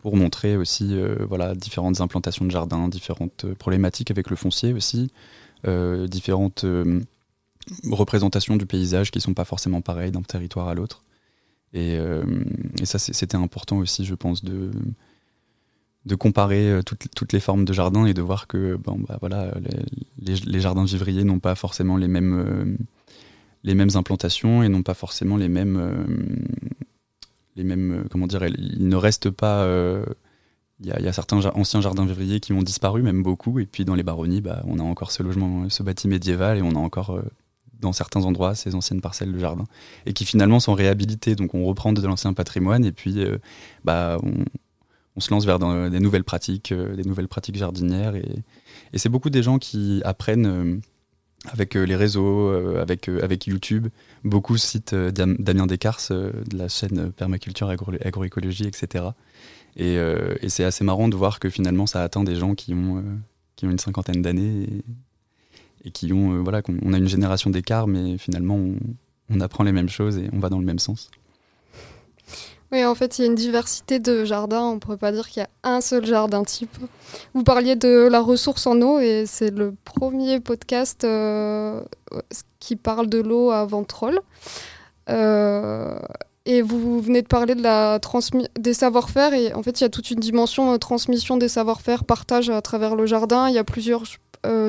pour 0.00 0.16
montrer 0.16 0.56
aussi 0.56 0.94
euh, 0.94 1.16
voilà, 1.28 1.54
différentes 1.54 2.00
implantations 2.00 2.44
de 2.44 2.50
jardins, 2.50 2.88
différentes 2.88 3.44
euh, 3.44 3.54
problématiques 3.54 4.10
avec 4.10 4.30
le 4.30 4.36
foncier 4.36 4.72
aussi, 4.72 5.10
euh, 5.66 6.06
différentes 6.06 6.64
représentations 7.90 8.56
du 8.56 8.66
paysage 8.66 9.10
qui 9.10 9.18
ne 9.18 9.22
sont 9.22 9.34
pas 9.34 9.44
forcément 9.44 9.82
pareilles 9.82 10.10
d'un 10.10 10.22
territoire 10.22 10.68
à 10.68 10.74
l'autre. 10.74 11.02
Et, 11.72 11.98
ça, 12.82 12.98
c'était 12.98 13.36
important 13.36 13.78
aussi, 13.78 14.04
je 14.04 14.14
pense, 14.16 14.42
de, 14.42 14.72
de 16.06 16.14
comparer 16.14 16.80
toutes, 16.84 17.32
les 17.32 17.40
formes 17.40 17.64
de 17.64 17.72
jardins 17.72 18.06
et 18.06 18.14
de 18.14 18.22
voir 18.22 18.46
que 18.46 18.76
bon, 18.76 18.98
bah, 19.06 19.18
voilà, 19.20 19.52
les, 20.20 20.34
les, 20.36 20.60
jardins 20.60 20.84
vivriers 20.84 21.24
n'ont 21.24 21.40
pas 21.40 21.54
forcément 21.54 21.96
les 21.98 22.08
mêmes, 22.08 22.78
les 23.64 23.74
mêmes 23.74 23.90
implantations 23.94 24.62
et 24.62 24.68
n'ont 24.68 24.82
pas 24.82 24.94
forcément 24.94 25.36
les 25.36 25.48
mêmes 25.48 25.78
les 27.56 27.64
mêmes, 27.64 27.92
euh, 27.92 28.08
comment 28.10 28.26
dire, 28.26 28.44
il 28.44 28.88
ne 28.88 28.96
reste 28.96 29.30
pas. 29.30 29.62
Euh, 29.62 30.04
il 30.82 30.86
y, 30.86 30.92
a 30.92 31.12
certains 31.12 31.44
anciens 31.44 31.82
jardins 31.82 32.06
vivriers 32.06 32.40
qui 32.40 32.54
ont 32.54 32.62
disparu, 32.62 33.02
même 33.02 33.22
beaucoup. 33.22 33.58
Et 33.58 33.66
puis 33.66 33.84
dans 33.84 33.94
les 33.94 34.02
baronnies, 34.02 34.40
bah, 34.40 34.62
on 34.66 34.78
a 34.78 34.82
encore 34.82 35.12
ce 35.12 35.22
logement, 35.22 35.68
ce 35.68 35.82
bâti 35.82 36.08
médiéval, 36.08 36.56
et 36.56 36.62
on 36.62 36.70
a 36.70 36.78
encore 36.78 37.10
euh, 37.10 37.22
dans 37.80 37.92
certains 37.92 38.24
endroits 38.24 38.54
ces 38.54 38.74
anciennes 38.74 39.02
parcelles 39.02 39.30
de 39.30 39.38
jardin, 39.38 39.66
et 40.06 40.14
qui 40.14 40.24
finalement 40.24 40.58
sont 40.58 40.72
réhabilitées. 40.72 41.34
Donc 41.34 41.54
on 41.54 41.66
reprend 41.66 41.92
de 41.92 42.00
l'ancien 42.00 42.32
patrimoine, 42.32 42.86
et 42.86 42.92
puis 42.92 43.22
bah, 43.84 44.16
on, 44.22 44.44
se 45.18 45.30
lance 45.30 45.44
vers 45.44 45.58
des 45.58 46.00
nouvelles 46.00 46.24
pratiques, 46.24 46.72
des 46.72 47.04
nouvelles 47.04 47.28
pratiques 47.28 47.56
jardinières. 47.56 48.14
Et, 48.16 48.42
c'est 48.94 49.08
beaucoup 49.08 49.30
des 49.30 49.42
gens 49.42 49.58
qui 49.58 50.00
apprennent 50.04 50.80
avec 51.48 51.76
euh, 51.76 51.84
les 51.84 51.96
réseaux, 51.96 52.48
euh, 52.48 52.82
avec, 52.82 53.08
euh, 53.08 53.22
avec 53.22 53.46
YouTube. 53.46 53.88
Beaucoup 54.24 54.56
citent 54.56 54.94
Damien 54.94 55.66
Descartes 55.66 56.12
de 56.12 56.56
la 56.56 56.68
chaîne 56.68 57.12
Permaculture, 57.12 57.68
Agroécologie, 57.68 58.66
etc. 58.66 59.04
Et, 59.76 59.98
c'est 60.48 60.64
assez 60.64 60.84
marrant 60.84 61.08
de 61.08 61.16
voir 61.16 61.38
que 61.38 61.48
finalement 61.48 61.86
ça 61.86 62.02
atteint 62.02 62.24
des 62.24 62.36
gens 62.36 62.54
qui 62.54 62.74
ont, 62.74 63.02
qui 63.56 63.66
ont 63.66 63.70
une 63.70 63.78
cinquantaine 63.78 64.20
d'années 64.20 64.66
et, 65.84 65.90
qui 65.90 66.12
ont, 66.12 66.42
voilà, 66.42 66.60
on 66.82 66.92
a 66.92 66.98
une 66.98 67.08
génération 67.08 67.50
d'écart, 67.50 67.86
mais 67.86 68.18
finalement 68.18 68.56
on, 68.56 68.76
on 69.30 69.40
apprend 69.40 69.64
les 69.64 69.72
mêmes 69.72 69.88
choses 69.88 70.18
et 70.18 70.28
on 70.32 70.40
va 70.40 70.50
dans 70.50 70.58
le 70.58 70.66
même 70.66 70.80
sens. 70.80 71.10
Oui, 72.72 72.84
en 72.84 72.94
fait, 72.94 73.18
il 73.18 73.22
y 73.22 73.24
a 73.24 73.26
une 73.26 73.34
diversité 73.34 73.98
de 73.98 74.24
jardins. 74.24 74.62
On 74.62 74.74
ne 74.74 74.78
pourrait 74.78 74.96
pas 74.96 75.10
dire 75.10 75.28
qu'il 75.28 75.42
y 75.42 75.44
a 75.44 75.48
un 75.64 75.80
seul 75.80 76.06
jardin 76.06 76.44
type. 76.44 76.76
Vous 77.34 77.42
parliez 77.42 77.74
de 77.74 78.06
la 78.08 78.20
ressource 78.20 78.66
en 78.66 78.80
eau 78.80 79.00
et 79.00 79.24
c'est 79.26 79.50
le 79.50 79.74
premier 79.84 80.38
podcast 80.38 81.02
euh, 81.02 81.82
qui 82.60 82.76
parle 82.76 83.08
de 83.08 83.18
l'eau 83.18 83.50
à 83.50 83.64
Ventrol. 83.64 84.20
Euh, 85.08 85.98
et 86.46 86.62
vous 86.62 87.00
venez 87.00 87.22
de 87.22 87.26
parler 87.26 87.56
de 87.56 87.62
la 87.62 87.98
des 88.58 88.74
savoir-faire 88.74 89.34
et 89.34 89.52
en 89.52 89.62
fait, 89.64 89.80
il 89.80 89.84
y 89.84 89.86
a 89.86 89.90
toute 89.90 90.10
une 90.12 90.20
dimension 90.20 90.72
euh, 90.72 90.78
transmission 90.78 91.36
des 91.36 91.48
savoir-faire, 91.48 92.04
partage 92.04 92.50
à 92.50 92.62
travers 92.62 92.94
le 92.94 93.06
jardin. 93.06 93.48
Il 93.48 93.54
y 93.54 93.58
a 93.58 93.64
plusieurs 93.64 94.04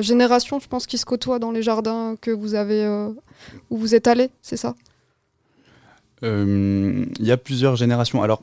générations, 0.00 0.58
je 0.58 0.68
pense, 0.68 0.86
qui 0.86 0.98
se 0.98 1.06
côtoient 1.06 1.38
dans 1.38 1.52
les 1.52 1.62
jardins 1.62 2.16
que 2.20 2.30
vous 2.30 2.54
avez, 2.54 2.86
où 3.70 3.78
vous 3.78 3.94
êtes 3.94 4.06
allé, 4.06 4.30
c'est 4.42 4.58
ça? 4.58 4.74
Il 6.22 7.26
y 7.26 7.30
a 7.30 7.36
plusieurs 7.36 7.76
générations. 7.76 8.22
Alors, 8.22 8.42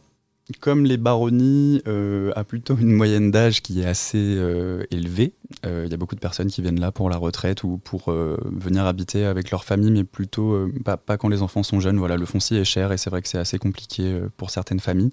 comme 0.60 0.86
les 0.86 0.98
baronnies 0.98 1.82
euh, 1.88 2.32
a 2.36 2.44
plutôt 2.44 2.76
une 2.76 2.92
moyenne 2.92 3.30
d'âge 3.30 3.62
qui 3.62 3.82
est 3.82 3.86
assez 3.86 4.18
euh, 4.18 4.84
élevée, 4.90 5.34
euh, 5.66 5.84
il 5.86 5.92
y 5.92 5.94
a 5.94 5.98
beaucoup 5.98 6.16
de 6.16 6.20
personnes 6.20 6.48
qui 6.48 6.64
viennent 6.64 6.80
là 6.80 6.92
pour 6.92 7.10
la 7.10 7.18
retraite 7.18 7.64
ou 7.64 7.78
pour 7.78 8.12
venir 8.12 8.86
habiter 8.86 9.26
avec 9.26 9.52
leur 9.52 9.64
famille, 9.64 9.92
mais 9.92 10.04
plutôt 10.04 10.68
pas, 10.84 10.98
pas, 10.98 11.18
quand 11.18 11.30
les 11.30 11.42
enfants 11.44 11.64
sont 11.64 11.80
jeunes. 11.80 11.98
Voilà, 11.98 12.18
le 12.18 12.26
foncier 12.26 12.60
est 12.60 12.66
cher 12.66 12.92
et 12.92 12.98
c'est 12.98 13.10
vrai 13.10 13.22
que 13.22 13.28
c'est 13.28 13.38
assez 13.38 13.60
compliqué 13.60 14.20
pour 14.38 14.50
certaines 14.50 14.80
familles. 14.80 15.12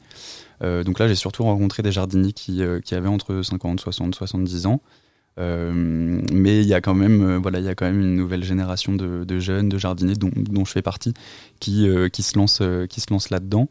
donc 0.63 0.99
là, 0.99 1.09
j'ai 1.09 1.15
surtout 1.15 1.43
rencontré 1.45 1.83
des 1.83 1.93
jardiniers 1.93 2.33
qui, 2.33 2.63
qui, 2.85 2.95
avaient 2.95 3.09
entre 3.09 3.43
50, 3.43 3.81
60, 3.81 4.15
70 4.15 4.67
ans. 4.67 4.81
Mais 5.39 6.63
il 6.63 6.67
y 6.67 6.75
a 6.75 6.81
quand 6.81 6.95
même, 6.95 7.37
voilà, 7.37 7.59
il 7.59 7.65
y 7.65 7.69
a 7.69 7.75
quand 7.75 7.87
même 7.87 8.01
une 8.01 8.17
nouvelle 8.17 8.43
génération 8.43 8.95
de, 8.95 9.39
jeunes, 9.39 9.69
de 9.69 9.79
jardiniers 9.79 10.17
dont, 10.17 10.65
je 10.65 10.71
fais 10.71 10.83
partie, 10.83 11.15
qui, 11.61 11.89
qui 12.13 12.23
se 12.23 12.39
lancent, 12.39 12.63
qui 12.89 13.01
se 13.01 13.07
lancent 13.11 13.31
là-dedans. 13.31 13.69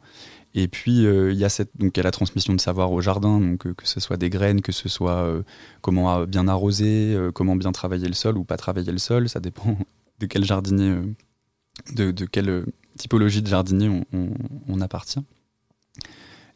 Et 0.57 0.69
puis 0.69 1.05
euh, 1.05 1.33
il 1.33 1.37
y 1.37 1.43
a 1.43 1.49
cette 1.49 1.71
donc 1.75 1.97
la 1.97 2.11
transmission 2.11 2.53
de 2.53 2.61
savoir 2.61 2.93
au 2.93 3.01
jardin, 3.01 3.41
donc 3.41 3.67
euh, 3.67 3.73
que 3.73 3.85
ce 3.85 3.99
soit 3.99 4.15
des 4.15 4.29
graines, 4.29 4.61
que 4.61 4.71
ce 4.71 4.87
soit 4.87 5.25
euh, 5.25 5.43
comment 5.81 6.23
bien 6.23 6.47
arroser, 6.47 7.15
comment 7.33 7.57
bien 7.57 7.73
travailler 7.73 8.07
le 8.07 8.13
sol 8.13 8.37
ou 8.37 8.45
pas 8.45 8.55
travailler 8.55 8.93
le 8.93 8.97
sol, 8.97 9.27
ça 9.27 9.41
dépend 9.41 9.77
de 10.19 10.25
quel 10.25 10.45
jardinier, 10.45 10.95
de, 11.93 12.11
quelle 12.25 12.65
typologie 12.97 13.41
de 13.41 13.47
jardinier 13.47 13.91
on, 14.13 14.79
appartient. 14.81 15.19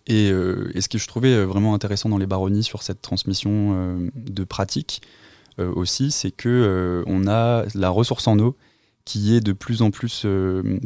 Et, 0.10 0.28
et, 0.28 0.82
ce 0.82 0.90
que 0.90 0.98
je 0.98 1.08
trouvais 1.08 1.46
vraiment 1.46 1.74
intéressant 1.74 2.10
dans 2.10 2.18
les 2.18 2.26
baronnies 2.26 2.64
sur 2.64 2.84
cette 2.84 3.02
transmission 3.02 4.10
de 4.16 4.44
pratique 4.44 5.02
aussi, 5.60 6.10
c'est 6.10 6.32
que 6.32 7.04
on 7.06 7.28
a 7.28 7.64
la 7.76 7.90
ressource 7.90 8.28
en 8.28 8.40
eau 8.40 8.58
qui 9.06 9.36
est 9.36 9.40
de 9.40 9.54
plus 9.54 9.84
en 9.84 9.92
plus 9.92 10.26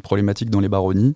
problématique 0.03 0.49
dans 0.49 0.59
les 0.59 0.67
baronnies. 0.69 1.15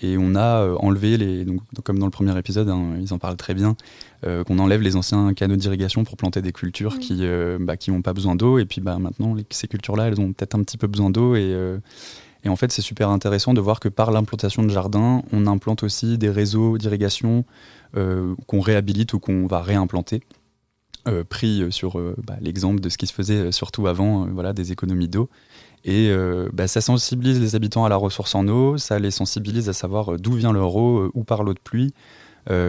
Et 0.00 0.16
on 0.18 0.34
a 0.34 0.62
euh, 0.62 0.76
enlevé 0.76 1.16
les 1.16 1.44
donc, 1.44 1.60
comme 1.82 1.98
dans 1.98 2.06
le 2.06 2.12
premier 2.12 2.36
épisode 2.38 2.68
hein, 2.68 2.94
ils 3.00 3.12
en 3.12 3.18
parlent 3.18 3.36
très 3.36 3.54
bien 3.54 3.76
euh, 4.24 4.44
qu'on 4.44 4.58
enlève 4.58 4.80
les 4.80 4.94
anciens 4.94 5.34
canaux 5.34 5.56
d'irrigation 5.56 6.04
pour 6.04 6.16
planter 6.16 6.40
des 6.40 6.52
cultures 6.52 6.98
qui 6.98 7.18
euh, 7.22 7.58
bah, 7.60 7.76
qui 7.76 7.90
n'ont 7.90 8.02
pas 8.02 8.12
besoin 8.12 8.36
d'eau. 8.36 8.58
Et 8.58 8.64
puis 8.64 8.80
bah 8.80 8.98
maintenant 8.98 9.34
ces 9.50 9.66
cultures 9.66 9.96
là 9.96 10.06
elles 10.06 10.20
ont 10.20 10.32
peut-être 10.32 10.54
un 10.54 10.62
petit 10.62 10.78
peu 10.78 10.86
besoin 10.86 11.10
d'eau. 11.10 11.34
Et 11.34 11.52
et 12.48 12.50
en 12.50 12.56
fait 12.56 12.72
c'est 12.72 12.82
super 12.82 13.10
intéressant 13.10 13.54
de 13.54 13.60
voir 13.60 13.78
que 13.78 13.88
par 13.88 14.10
l'implantation 14.10 14.64
de 14.64 14.70
jardins 14.70 15.22
on 15.32 15.46
implante 15.46 15.82
aussi 15.84 16.18
des 16.18 16.30
réseaux 16.30 16.78
d'irrigation 16.78 17.44
qu'on 17.94 18.60
réhabilite 18.60 19.14
ou 19.14 19.20
qu'on 19.20 19.46
va 19.46 19.62
réimplanter 19.62 20.20
pris 21.30 21.64
sur 21.70 21.98
bah, 22.22 22.36
l'exemple 22.40 22.80
de 22.80 22.88
ce 22.90 22.98
qui 22.98 23.06
se 23.06 23.14
faisait 23.14 23.50
surtout 23.52 23.86
avant 23.86 24.26
voilà 24.26 24.52
des 24.52 24.72
économies 24.72 25.08
d'eau 25.08 25.30
et 25.84 26.08
euh, 26.10 26.48
bah, 26.52 26.66
ça 26.66 26.80
sensibilise 26.80 27.40
les 27.40 27.54
habitants 27.54 27.84
à 27.84 27.88
la 27.88 27.96
ressource 27.96 28.34
en 28.34 28.46
eau, 28.48 28.78
ça 28.78 28.98
les 28.98 29.10
sensibilise 29.10 29.68
à 29.68 29.72
savoir 29.72 30.14
euh, 30.14 30.18
d'où 30.18 30.32
vient 30.32 30.52
leur 30.52 30.74
eau, 30.76 30.98
euh, 30.98 31.10
où 31.14 31.24
part 31.24 31.42
l'eau 31.42 31.54
de 31.54 31.60
pluie, 31.60 31.92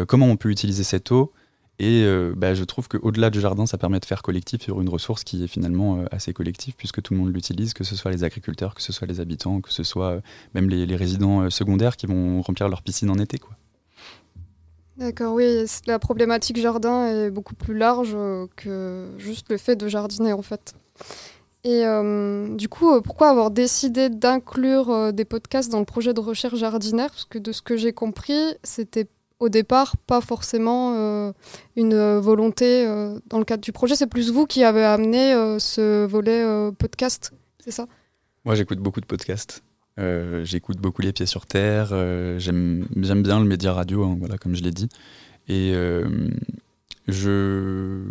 comment 0.07 0.25
on 0.25 0.35
peut 0.35 0.49
utiliser 0.49 0.83
cette 0.83 1.09
eau. 1.13 1.31
Et 1.79 2.05
bah, 2.35 2.53
je 2.53 2.63
trouve 2.65 2.89
qu'au-delà 2.89 3.29
du 3.29 3.39
jardin, 3.39 3.65
ça 3.65 3.77
permet 3.77 4.01
de 4.01 4.05
faire 4.05 4.21
collectif 4.21 4.63
sur 4.63 4.81
une 4.81 4.89
ressource 4.89 5.23
qui 5.23 5.45
est 5.45 5.47
finalement 5.47 6.03
assez 6.11 6.33
collective, 6.33 6.75
puisque 6.75 7.01
tout 7.01 7.13
le 7.13 7.19
monde 7.21 7.33
l'utilise, 7.33 7.73
que 7.73 7.85
ce 7.85 7.95
soit 7.95 8.11
les 8.11 8.25
agriculteurs, 8.25 8.75
que 8.75 8.81
ce 8.81 8.91
soit 8.91 9.07
les 9.07 9.21
habitants, 9.21 9.61
que 9.61 9.71
ce 9.71 9.83
soit 9.83 10.21
même 10.53 10.69
les, 10.69 10.95
résidents 10.97 11.49
secondaires 11.49 11.95
qui 11.95 12.05
vont 12.05 12.41
remplir 12.41 12.67
leur 12.67 12.81
piscine 12.81 13.09
en 13.09 13.17
été. 13.17 13.37
Quoi. 13.37 13.51
D'accord, 14.97 15.33
oui, 15.33 15.65
la 15.87 15.99
problématique 15.99 16.57
jardin 16.57 17.07
est 17.07 17.31
beaucoup 17.31 17.55
plus 17.55 17.77
large 17.77 18.17
que 18.57 19.07
juste 19.17 19.49
le 19.49 19.57
fait 19.57 19.77
de 19.77 19.87
jardiner 19.87 20.33
en 20.33 20.41
fait. 20.41 20.75
Et 21.63 21.85
euh, 21.85 22.55
du 22.55 22.69
coup, 22.69 22.93
euh, 22.93 23.01
pourquoi 23.01 23.29
avoir 23.29 23.51
décidé 23.51 24.09
d'inclure 24.09 24.89
euh, 24.89 25.11
des 25.11 25.25
podcasts 25.25 25.69
dans 25.69 25.79
le 25.79 25.85
projet 25.85 26.13
de 26.13 26.21
recherche 26.21 26.55
jardinaire 26.55 27.09
Parce 27.09 27.25
que 27.25 27.37
de 27.37 27.51
ce 27.51 27.61
que 27.61 27.75
j'ai 27.75 27.91
compris, 27.91 28.55
c'était 28.63 29.07
au 29.39 29.49
départ 29.49 29.95
pas 29.97 30.21
forcément 30.21 31.33
une 31.75 32.19
volonté 32.19 32.85
dans 33.29 33.39
le 33.39 33.45
cadre 33.45 33.63
du 33.63 33.71
projet. 33.71 33.95
C'est 33.95 34.07
plus 34.07 34.31
vous 34.31 34.45
qui 34.45 34.63
avez 34.63 34.83
amené 34.83 35.33
ce 35.59 36.05
volet 36.05 36.71
podcast, 36.77 37.31
c'est 37.59 37.71
ça? 37.71 37.87
Moi, 38.45 38.55
j'écoute 38.55 38.79
beaucoup 38.79 39.01
de 39.01 39.05
podcasts. 39.05 39.63
j'écoute 39.97 40.77
beaucoup 40.77 41.01
les 41.01 41.13
pieds 41.13 41.25
sur 41.25 41.45
terre. 41.45 41.89
j'aime 42.37 42.85
bien 42.93 43.39
le 43.39 43.45
média 43.45 43.73
radio, 43.73 44.03
hein, 44.03 44.17
voilà, 44.19 44.37
comme 44.37 44.55
je 44.55 44.63
l'ai 44.63 44.71
dit. 44.71 44.89
Et 45.47 45.73
je, 47.07 48.03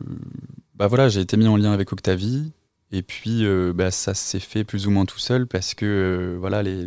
bah 0.74 0.86
voilà, 0.86 1.08
j'ai 1.08 1.20
été 1.20 1.36
mis 1.36 1.46
en 1.46 1.56
lien 1.56 1.72
avec 1.72 1.92
Octavie 1.92 2.52
et 2.90 3.02
puis, 3.02 3.44
euh, 3.44 3.72
bah, 3.74 3.90
ça 3.90 4.14
s'est 4.14 4.40
fait 4.40 4.64
plus 4.64 4.86
ou 4.86 4.90
moins 4.90 5.04
tout 5.04 5.18
seul 5.18 5.46
parce 5.46 5.74
que 5.74 5.84
euh, 5.84 6.36
voilà, 6.38 6.62
les, 6.62 6.86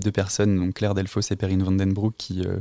deux 0.00 0.12
personnes, 0.12 0.56
donc 0.58 0.74
Claire 0.74 0.94
Delfos 0.94 1.20
et 1.30 1.36
Perrine 1.36 1.62
Vandenbroek, 1.62 2.14
qui, 2.16 2.42
euh, 2.42 2.56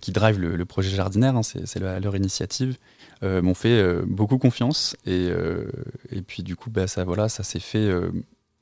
qui 0.00 0.12
drivent 0.12 0.40
le, 0.40 0.64
projet 0.64 0.90
jardinaire, 0.90 1.36
hein, 1.36 1.42
c'est 1.42 1.78
leur 1.78 2.16
initiative, 2.16 2.76
m'ont 3.22 3.54
fait 3.54 4.02
beaucoup 4.06 4.38
confiance. 4.38 4.96
Et, 5.06 5.28
et, 6.10 6.22
puis, 6.22 6.42
du 6.42 6.56
coup, 6.56 6.70
bah, 6.70 6.86
ça, 6.86 7.04
voilà, 7.04 7.28
ça 7.28 7.42
s'est 7.42 7.60
fait 7.60 7.90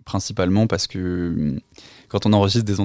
principalement 0.06 0.66
parce 0.66 0.86
que 0.86 1.60
quand 2.08 2.24
on 2.24 2.32
enregistre 2.32 2.64
des, 2.64 2.76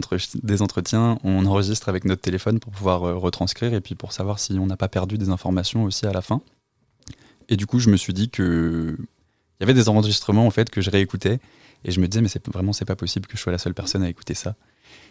des, 0.43 0.61
entretiens, 0.61 1.17
on 1.23 1.45
enregistre 1.45 1.87
avec 1.87 2.03
notre 2.03 2.21
téléphone 2.21 2.59
pour 2.59 2.73
pouvoir 2.73 3.01
retranscrire 3.01 3.73
et 3.73 3.79
puis 3.79 3.95
pour 3.95 4.11
savoir 4.11 4.39
si 4.39 4.53
on 4.53 4.65
n'a 4.65 4.75
pas 4.75 4.89
perdu 4.89 5.17
des 5.17 5.29
informations 5.29 5.85
aussi 5.85 6.05
à 6.05 6.11
la 6.11 6.21
fin. 6.21 6.41
Et 7.47 7.55
du 7.55 7.67
coup, 7.67 7.79
je 7.79 7.89
me 7.89 7.97
suis 7.97 8.13
dit 8.13 8.29
que 8.29 8.97
il 8.99 9.63
y 9.63 9.63
avait 9.63 9.75
des 9.75 9.89
enregistrements 9.89 10.47
en 10.47 10.51
fait 10.51 10.71
que 10.71 10.81
je 10.81 10.89
réécoutais 10.89 11.39
et 11.83 11.91
je 11.91 11.99
me 11.99 12.07
disais 12.07 12.21
mais 12.21 12.27
c'est 12.27 12.45
vraiment 12.47 12.73
c'est 12.73 12.85
pas 12.85 12.95
possible 12.95 13.27
que 13.27 13.37
je 13.37 13.41
sois 13.41 13.51
la 13.51 13.59
seule 13.59 13.75
personne 13.75 14.01
à 14.01 14.09
écouter 14.09 14.33
ça. 14.33 14.55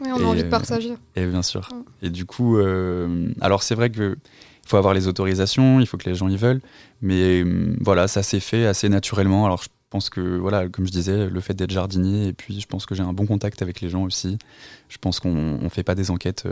Oui, 0.01 0.09
on 0.13 0.21
a 0.21 0.25
envie 0.25 0.43
de 0.43 0.47
euh, 0.47 0.51
partager. 0.51 0.95
Et 1.17 1.27
bien 1.27 1.43
sûr. 1.43 1.69
Et 2.03 2.11
du 2.11 2.25
coup, 2.25 2.59
euh, 2.59 3.33
alors 3.41 3.63
c'est 3.63 3.75
vrai 3.75 3.91
que 3.91 4.17
il 4.65 4.69
faut 4.69 4.77
avoir 4.77 4.95
les 4.95 5.09
autorisations, 5.09 5.81
il 5.81 5.87
faut 5.87 5.97
que 5.97 6.09
les 6.09 6.15
gens 6.15 6.29
y 6.29 6.37
veulent, 6.37 6.61
mais 7.03 7.43
euh, 7.43 7.75
voilà, 7.81 8.07
ça 8.09 8.23
s'est 8.23 8.41
fait 8.41 8.67
assez 8.67 8.89
naturellement. 8.89 9.45
Alors 9.45 9.63
je 9.63 9.69
pense 9.91 10.11
que 10.11 10.21
voilà, 10.21 10.69
comme 10.69 10.87
je 10.87 10.93
disais, 10.93 11.29
le 11.29 11.41
fait 11.41 11.55
d'être 11.55 11.73
jardinier 11.73 12.29
et 12.29 12.33
puis 12.33 12.61
je 12.61 12.67
pense 12.67 12.87
que 12.87 12.95
j'ai 12.95 13.03
un 13.03 13.13
bon 13.13 13.27
contact 13.27 13.63
avec 13.63 13.81
les 13.81 13.89
gens 13.89 14.05
aussi. 14.05 14.39
Je 14.89 14.99
pense 14.99 15.19
qu'on 15.19 15.59
ne 15.59 15.69
fait 15.69 15.83
pas 15.83 15.95
des 15.95 16.11
enquêtes, 16.11 16.47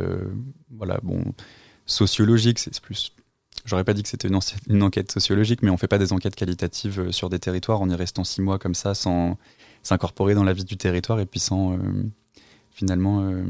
voilà, 0.76 0.98
bon, 1.02 1.22
sociologiques, 1.86 2.58
c'est 2.58 2.80
plus 2.80 3.12
J'aurais 3.64 3.84
pas 3.84 3.92
dit 3.92 4.02
que 4.02 4.08
c'était 4.08 4.28
une, 4.28 4.82
enquête 4.82 5.12
sociologique, 5.12 5.62
mais 5.62 5.68
on 5.68 5.76
fait 5.76 5.88
pas 5.88 5.98
des 5.98 6.12
enquêtes 6.14 6.36
qualitatives 6.36 7.10
sur 7.10 7.28
des 7.28 7.38
territoires 7.38 7.82
en 7.82 7.90
y 7.90 7.94
restant 7.94 8.24
six 8.24 8.40
mois 8.40 8.58
comme 8.58 8.74
ça, 8.74 8.94
sans 8.94 9.36
s'incorporer 9.82 10.34
dans 10.34 10.44
la 10.44 10.54
vie 10.54 10.64
du 10.64 10.78
territoire 10.78 11.20
et 11.20 11.26
puis 11.26 11.40
sans 11.40 11.76
finalement 12.78 13.20
euh, 13.22 13.44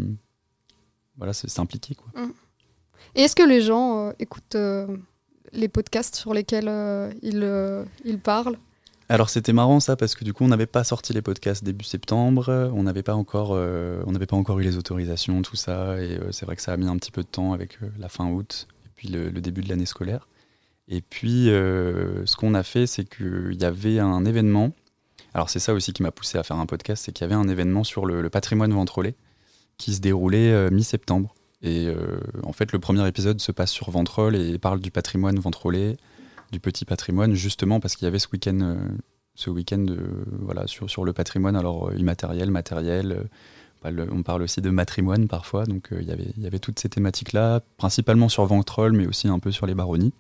voilà, 1.16 1.32
s'impliquer. 1.32 1.94
Quoi. 1.94 2.20
Mmh. 2.20 2.32
Et 3.14 3.22
est-ce 3.22 3.36
que 3.36 3.42
les 3.42 3.60
gens 3.60 4.12
écoutent 4.18 4.56
les 5.52 5.68
podcasts 5.68 6.16
sur 6.16 6.34
lesquels 6.34 6.70
ils, 7.22 7.86
ils 8.04 8.18
parlent? 8.18 8.58
Alors 9.08 9.30
c'était 9.30 9.54
marrant 9.54 9.80
ça 9.80 9.96
parce 9.96 10.14
que 10.14 10.24
du 10.24 10.34
coup 10.34 10.44
on 10.44 10.48
n'avait 10.48 10.66
pas 10.66 10.84
sorti 10.84 11.14
les 11.14 11.22
podcasts 11.22 11.64
début 11.64 11.84
septembre, 11.84 12.70
on 12.74 12.82
n'avait 12.82 13.02
pas 13.02 13.14
encore, 13.14 13.52
on 13.52 14.12
n'avait 14.12 14.26
pas 14.26 14.36
encore 14.36 14.60
eu 14.60 14.62
les 14.62 14.76
autorisations, 14.76 15.40
tout 15.42 15.56
ça, 15.56 16.00
et 16.00 16.20
c'est 16.30 16.44
vrai 16.44 16.56
que 16.56 16.62
ça 16.62 16.72
a 16.72 16.76
mis 16.76 16.86
un 16.86 16.96
petit 16.96 17.10
peu 17.10 17.22
de 17.22 17.28
temps 17.28 17.52
avec 17.54 17.78
la 17.98 18.08
fin 18.08 18.26
août 18.26 18.68
puis 18.98 19.08
le, 19.08 19.30
début 19.30 19.62
de 19.62 19.70
l'année 19.70 19.86
scolaire. 19.86 20.28
Et 20.88 21.00
puis, 21.00 21.48
euh, 21.50 22.26
ce 22.26 22.36
qu'on 22.36 22.52
a 22.52 22.62
fait, 22.62 22.86
c'est 22.86 23.04
qu'il 23.04 23.56
y 23.58 23.64
avait 23.64 24.00
un 24.00 24.24
événement. 24.24 24.72
Alors, 25.34 25.50
c'est 25.50 25.58
ça 25.58 25.74
aussi 25.74 25.92
qui 25.92 26.02
m'a 26.02 26.10
poussé 26.10 26.38
à 26.38 26.42
faire 26.42 26.56
un 26.56 26.66
podcast 26.66 27.04
c'est 27.04 27.12
qu'il 27.12 27.24
y 27.24 27.26
avait 27.26 27.34
un 27.34 27.48
événement 27.48 27.84
sur 27.84 28.06
le, 28.06 28.28
patrimoine 28.30 28.72
ventrolé 28.72 29.14
qui 29.76 29.94
se 29.94 30.00
déroulait 30.00 30.52
euh, 30.52 30.70
mi-septembre. 30.70 31.34
Et 31.62 31.86
euh, 31.86 32.20
en 32.44 32.52
fait, 32.52 32.72
le 32.72 32.78
premier 32.78 33.06
épisode 33.06 33.40
se 33.40 33.52
passe 33.52 33.70
sur 33.70 33.90
Ventrol 33.90 34.36
et 34.36 34.58
parle 34.58 34.80
du 34.80 34.90
patrimoine 34.90 35.38
ventrolé, 35.38 35.96
du 36.52 36.60
petit 36.60 36.84
patrimoine, 36.84 37.34
justement 37.34 37.80
parce 37.80 37.96
qu'il 37.96 38.06
y 38.06 38.08
avait 38.08 38.18
ce 38.18 38.28
week-end 38.32 38.76
ce 39.34 39.50
week-end 39.50 39.86
voilà, 40.40 40.66
sur, 40.66 40.90
sur 40.90 41.04
le 41.04 41.12
patrimoine, 41.12 41.54
alors 41.54 41.92
immatériel, 41.94 42.50
matériel, 42.50 43.28
on 43.84 44.22
parle 44.22 44.42
aussi 44.42 44.60
de 44.60 44.70
matrimoine 44.70 45.28
parfois, 45.28 45.64
donc 45.64 45.92
euh, 45.92 46.02
il 46.02 46.42
y 46.42 46.46
avait 46.46 46.58
toutes 46.58 46.78
ces 46.78 46.88
thématiques-là, 46.88 47.60
principalement 47.76 48.28
sur 48.28 48.44
Ventrol, 48.44 48.92
mais 48.92 49.06
aussi 49.06 49.28
un 49.28 49.38
peu 49.38 49.52
sur 49.52 49.66
les 49.66 49.74
baronnies. 49.74 50.12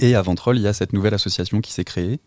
Et 0.00 0.14
à 0.14 0.22
Ventrol, 0.22 0.56
il 0.58 0.62
y 0.62 0.66
a 0.66 0.72
cette 0.72 0.92
nouvelle 0.92 1.14
association 1.14 1.60
qui 1.60 1.72
s'est 1.72 1.84
créée. 1.84 2.20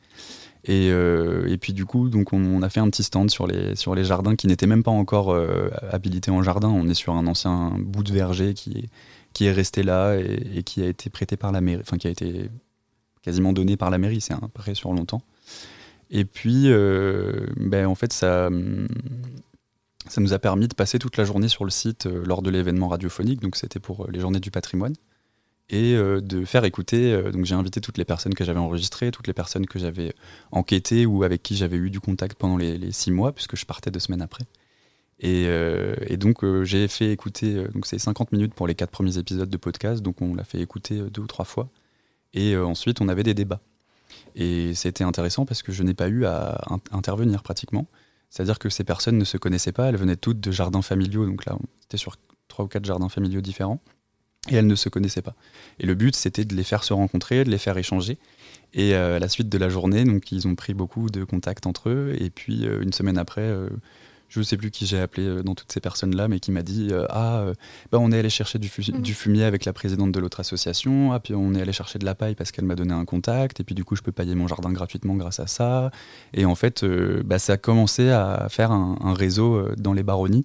Et, 0.67 0.89
euh, 0.91 1.55
puis 1.59 1.73
du 1.73 1.85
coup, 1.85 2.09
donc 2.09 2.33
on, 2.33 2.61
a 2.61 2.69
fait 2.69 2.79
un 2.79 2.89
petit 2.89 3.03
stand 3.03 3.29
sur 3.29 3.47
les, 3.47 3.75
sur 3.75 3.95
les 3.95 4.03
jardins 4.03 4.35
qui 4.35 4.47
n'étaient 4.47 4.67
même 4.67 4.83
pas 4.83 4.91
encore 4.91 5.31
euh, 5.31 5.69
habilités 5.91 6.31
en 6.31 6.43
jardin. 6.43 6.69
On 6.69 6.87
est 6.89 6.93
sur 6.93 7.13
un 7.13 7.25
ancien 7.27 7.75
bout 7.79 8.03
de 8.03 8.11
verger 8.11 8.53
qui 8.53 8.71
est, 8.71 8.89
qui 9.33 9.45
est 9.45 9.51
resté 9.51 9.83
là 9.83 10.15
et, 10.17 10.63
qui 10.63 10.83
a 10.83 10.87
été 10.87 11.09
prêté 11.09 11.37
par 11.37 11.51
la 11.51 11.61
mairie, 11.61 11.81
enfin 11.81 11.97
qui 11.97 12.07
a 12.07 12.09
été 12.09 12.49
quasiment 13.21 13.53
donné 13.53 13.77
par 13.77 13.89
la 13.89 13.97
mairie, 13.97 14.21
c'est 14.21 14.33
un 14.33 14.49
prêt 14.53 14.75
sur 14.75 14.93
longtemps. 14.93 15.21
Et 16.09 16.25
puis, 16.25 16.69
ben, 17.57 17.85
en 17.85 17.95
fait, 17.95 18.13
ça, 18.13 18.49
ça 20.09 20.21
nous 20.21 20.33
a 20.33 20.39
permis 20.39 20.67
de 20.67 20.73
passer 20.73 20.99
toute 20.99 21.17
la 21.17 21.25
journée 21.25 21.47
sur 21.47 21.65
le 21.65 21.69
site 21.69 22.05
euh, 22.05 22.23
lors 22.25 22.41
de 22.41 22.49
l'événement 22.49 22.87
radiophonique, 22.87 23.41
donc 23.41 23.55
c'était 23.55 23.79
pour 23.79 24.05
euh, 24.05 24.07
les 24.11 24.19
journées 24.19 24.39
du 24.39 24.51
patrimoine. 24.51 24.93
Et 25.69 25.95
de 25.97 26.45
faire 26.45 26.63
écouter. 26.63 27.21
donc 27.31 27.45
j'ai 27.45 27.55
invité 27.55 27.81
toutes 27.81 27.97
les 27.97 28.05
personnes 28.05 28.33
que 28.33 28.45
j'avais 28.45 28.59
enregistrées, 28.59 29.11
toutes 29.11 29.27
les 29.27 29.33
personnes 29.33 29.65
que 29.65 29.79
j'avais 29.79 30.13
enquêtées 30.51 31.05
ou 31.05 31.23
avec 31.23 31.43
qui 31.43 31.57
j'avais 31.57 31.75
eu 31.75 31.89
du 31.89 31.99
contact 31.99 32.37
pendant 32.37 32.55
les, 32.55 32.91
six 32.93 33.11
mois, 33.11 33.33
puisque 33.33 33.57
je 33.57 33.65
partais 33.65 33.91
deux 33.91 33.99
semaines 33.99 34.21
après. 34.21 34.45
Et, 35.19 35.47
donc 36.17 36.45
j'ai 36.63 36.87
fait 36.87 37.11
écouter, 37.11 37.65
donc 37.73 37.85
c'est 37.85 37.99
50 37.99 38.31
minutes 38.31 38.53
pour 38.53 38.65
les 38.65 38.75
quatre 38.75 38.91
premiers 38.91 39.17
épisodes 39.17 39.49
de 39.49 39.57
podcast, 39.57 40.01
donc 40.01 40.21
on 40.21 40.35
l'a 40.35 40.45
fait 40.45 40.61
écouter 40.61 41.01
deux 41.11 41.23
ou 41.23 41.27
trois 41.27 41.45
fois. 41.45 41.69
Et 42.33 42.55
ensuite 42.55 43.01
on 43.01 43.09
avait 43.09 43.23
des 43.23 43.33
débats. 43.33 43.59
Et 44.35 44.73
c'était 44.73 45.03
intéressant 45.03 45.45
parce 45.45 45.63
que 45.63 45.71
je 45.71 45.83
n'ai 45.83 45.93
pas 45.93 46.07
eu 46.07 46.25
à 46.25 46.61
intervenir 46.91 47.43
pratiquement. 47.43 47.87
C'est-à-dire 48.29 48.59
que 48.59 48.69
ces 48.69 48.83
personnes 48.83 49.17
ne 49.17 49.23
se 49.23 49.37
connaissaient 49.37 49.71
pas, 49.71 49.87
elles 49.87 49.97
venaient 49.97 50.17
toutes 50.17 50.39
de 50.39 50.51
jardins 50.51 50.81
familiaux, 50.81 51.25
donc 51.25 51.45
là, 51.45 51.55
on 51.59 51.65
était 51.85 51.97
sur 51.97 52.17
trois 52.47 52.65
ou 52.65 52.67
quatre 52.67 52.85
jardins 52.85 53.09
familiaux 53.09 53.41
différents, 53.41 53.79
et 54.49 54.55
elles 54.55 54.67
ne 54.67 54.75
se 54.75 54.89
connaissaient 54.89 55.21
pas. 55.21 55.35
Et 55.79 55.85
le 55.85 55.95
but, 55.95 56.15
c'était 56.15 56.45
de 56.45 56.55
les 56.55 56.63
faire 56.63 56.83
se 56.83 56.93
rencontrer, 56.93 57.43
de 57.43 57.49
les 57.49 57.57
faire 57.57 57.77
échanger. 57.77 58.17
Et 58.73 58.93
euh, 58.93 59.15
à 59.15 59.19
la 59.19 59.29
suite 59.29 59.49
de 59.49 59.57
la 59.57 59.69
journée, 59.69 60.03
donc 60.03 60.31
ils 60.31 60.47
ont 60.47 60.55
pris 60.55 60.73
beaucoup 60.73 61.09
de 61.09 61.23
contacts 61.23 61.65
entre 61.65 61.89
eux, 61.89 62.15
et 62.19 62.29
puis 62.29 62.67
euh, 62.67 62.81
une 62.81 62.91
semaine 62.91 63.17
après, 63.17 63.41
euh, 63.41 63.69
je 64.27 64.39
ne 64.39 64.43
sais 64.43 64.57
plus 64.57 64.71
qui 64.71 64.85
j'ai 64.85 64.99
appelé 64.99 65.41
dans 65.41 65.55
toutes 65.55 65.71
ces 65.71 65.79
personnes-là, 65.79 66.27
mais 66.27 66.41
qui 66.41 66.51
m'a 66.51 66.61
dit 66.61 66.91
Ah, 67.09 67.45
bah, 67.91 67.97
on 68.01 68.11
est 68.11 68.19
allé 68.19 68.29
chercher 68.29 68.59
du, 68.59 68.69
mhm. 68.69 69.01
du, 69.01 69.13
fumier 69.13 69.45
avec 69.45 69.63
la 69.63 69.71
présidente 69.71 70.11
de 70.11 70.19
l'autre 70.19 70.41
association, 70.41 71.13
ah, 71.13 71.21
puis 71.21 71.33
on 71.33 71.55
est 71.55 71.61
allé 71.61 71.71
chercher 71.71 71.97
de 71.97 72.03
la 72.03 72.13
paille 72.13 72.35
parce 72.35 72.51
qu'elle 72.51 72.65
m'a 72.65 72.75
donné 72.75 72.93
un 72.93 73.05
contact, 73.05 73.61
et 73.61 73.63
puis 73.63 73.73
du 73.73 73.85
coup, 73.85 73.95
je 73.95 74.01
peux 74.01 74.11
pailler 74.11 74.35
mon 74.35 74.47
jardin 74.47 74.73
gratuitement 74.73 75.15
grâce 75.15 75.39
à 75.39 75.47
ça. 75.47 75.91
Et 76.33 76.43
en 76.43 76.55
fait, 76.55 76.83
bah, 77.23 77.39
ça 77.39 77.53
a 77.53 77.57
commencé 77.57 78.09
à 78.09 78.47
faire 78.49 78.71
un, 78.71 79.13
réseau 79.13 79.65
dans 79.77 79.93
les 79.93 80.03
baronnies. 80.03 80.43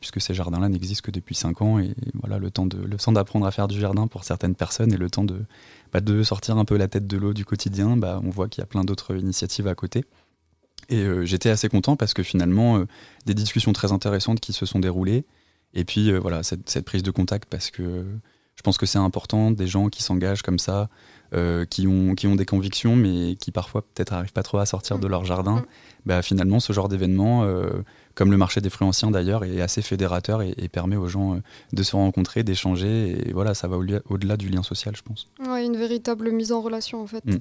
Puisque 0.00 0.20
ces 0.20 0.32
jardins-là 0.32 0.68
n'existent 0.68 1.04
que 1.04 1.10
depuis 1.10 1.34
5 1.34 1.60
ans 1.60 1.78
et 1.78 1.94
voilà 2.14 2.38
le 2.38 2.50
temps 2.50 2.66
d'apprendre 2.66 3.46
à 3.46 3.50
faire 3.50 3.68
du 3.68 3.78
jardin 3.78 4.06
pour 4.06 4.24
certaines 4.24 4.54
personnes 4.54 4.92
et 4.92 4.96
le 4.96 5.10
temps 5.10 5.24
de, 5.24 5.44
bah, 5.92 6.00
de 6.00 6.22
sortir 6.22 6.58
un 6.58 6.64
peu 6.64 6.76
la 6.76 6.88
tête 6.88 7.06
de 7.06 7.16
l'eau 7.16 7.32
du 7.32 7.44
quotidien, 7.44 7.96
bah, 7.96 8.20
on 8.24 8.30
voit 8.30 8.48
qu'il 8.48 8.60
y 8.60 8.64
a 8.64 8.66
plein 8.66 8.84
d'autres 8.84 9.16
initiatives 9.16 9.66
à 9.68 9.74
côté. 9.74 10.04
Et 10.88 11.00
euh, 11.00 11.24
j'étais 11.24 11.50
assez 11.50 11.68
content 11.68 11.96
parce 11.96 12.14
que 12.14 12.22
finalement, 12.22 12.78
euh, 12.78 12.86
des 13.26 13.34
discussions 13.34 13.72
très 13.72 13.92
intéressantes 13.92 14.40
qui 14.40 14.52
se 14.52 14.66
sont 14.66 14.78
déroulées. 14.78 15.24
Et 15.74 15.84
puis 15.84 16.10
euh, 16.10 16.18
voilà, 16.18 16.42
cette, 16.42 16.80
prise 16.82 17.02
de 17.02 17.10
contact 17.10 17.48
parce 17.48 17.70
que 17.70 18.04
je 18.56 18.62
pense 18.62 18.78
que 18.78 18.86
c'est 18.86 18.98
important, 18.98 19.50
des 19.50 19.66
gens 19.66 19.88
qui 19.88 20.02
s'engagent 20.02 20.42
comme 20.42 20.58
ça, 20.58 20.88
qui, 21.70 21.86
ont, 21.86 22.14
qui 22.14 22.26
ont 22.26 22.36
des 22.36 22.46
convictions, 22.46 22.96
mais 22.96 23.36
qui 23.36 23.50
parfois 23.50 23.82
peut-être 23.82 24.12
n'arrivent 24.12 24.32
pas 24.32 24.42
trop 24.42 24.58
à 24.58 24.66
sortir 24.66 24.98
de 24.98 25.06
leur 25.06 25.24
jardin. 25.24 25.56
Mm. 25.56 25.64
Bah, 26.06 26.22
finalement, 26.22 26.60
ce 26.60 26.72
genre 26.72 26.88
d'événement, 26.88 27.46
comme 28.14 28.30
le 28.30 28.36
marché 28.36 28.60
des 28.60 28.70
fruits 28.70 28.88
anciens 28.88 29.10
d'ailleurs, 29.10 29.44
est 29.44 29.60
assez 29.60 29.82
fédérateur 29.82 30.42
et, 30.42 30.68
permet 30.68 30.96
aux 30.96 31.08
gens 31.08 31.40
de 31.72 31.82
se 31.82 31.96
rencontrer, 31.96 32.44
d'échanger. 32.44 33.28
Et 33.28 33.32
voilà, 33.32 33.54
ça 33.54 33.68
va 33.68 33.76
au-delà 33.76 34.36
du 34.36 34.48
lien 34.48 34.62
social, 34.62 34.96
je 34.96 35.02
pense. 35.02 35.26
Oui, 35.46 35.66
une 35.66 35.76
véritable 35.76 36.30
mise 36.32 36.52
en 36.52 36.60
relation 36.60 37.02
en 37.02 37.06
fait. 37.06 37.24
Mm. 37.26 37.38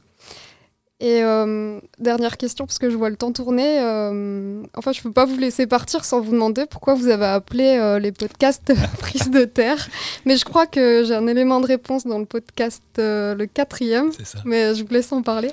Et 1.00 1.22
euh, 1.22 1.80
dernière 2.00 2.38
question, 2.38 2.66
parce 2.66 2.80
que 2.80 2.90
je 2.90 2.96
vois 2.96 3.12
le 3.12 3.18
temps 3.18 3.32
tourner. 3.32 3.80
Euh, 3.82 4.64
enfin, 4.76 4.92
je 4.94 5.00
ne 5.00 5.04
peux 5.04 5.12
pas 5.12 5.26
vous 5.26 5.38
laisser 5.38 5.68
partir 5.68 6.04
sans 6.04 6.22
vous 6.22 6.32
demander 6.32 6.66
pourquoi 6.66 6.96
vous 6.96 7.08
avez 7.08 7.26
appelé 7.26 7.78
euh, 7.80 8.00
les 8.00 8.12
podcasts 8.12 8.74
Prise 9.00 9.30
de 9.30 9.46
Terre. 9.46 9.90
Mais 10.26 10.38
je 10.38 10.46
crois 10.46 10.66
que 10.66 11.04
j'ai 11.06 11.14
un 11.14 11.28
élément 11.28 11.62
de 11.62 11.68
réponse 11.68 12.08
dans 12.08 12.18
le 12.18 12.26
podcast, 12.26 12.82
le 12.98 13.46
quatrième. 13.46 14.12
Ça. 14.24 14.40
Mais 14.44 14.74
je 14.74 14.84
vous 14.84 14.92
laisse 14.92 15.12
en 15.12 15.22
parler. 15.22 15.52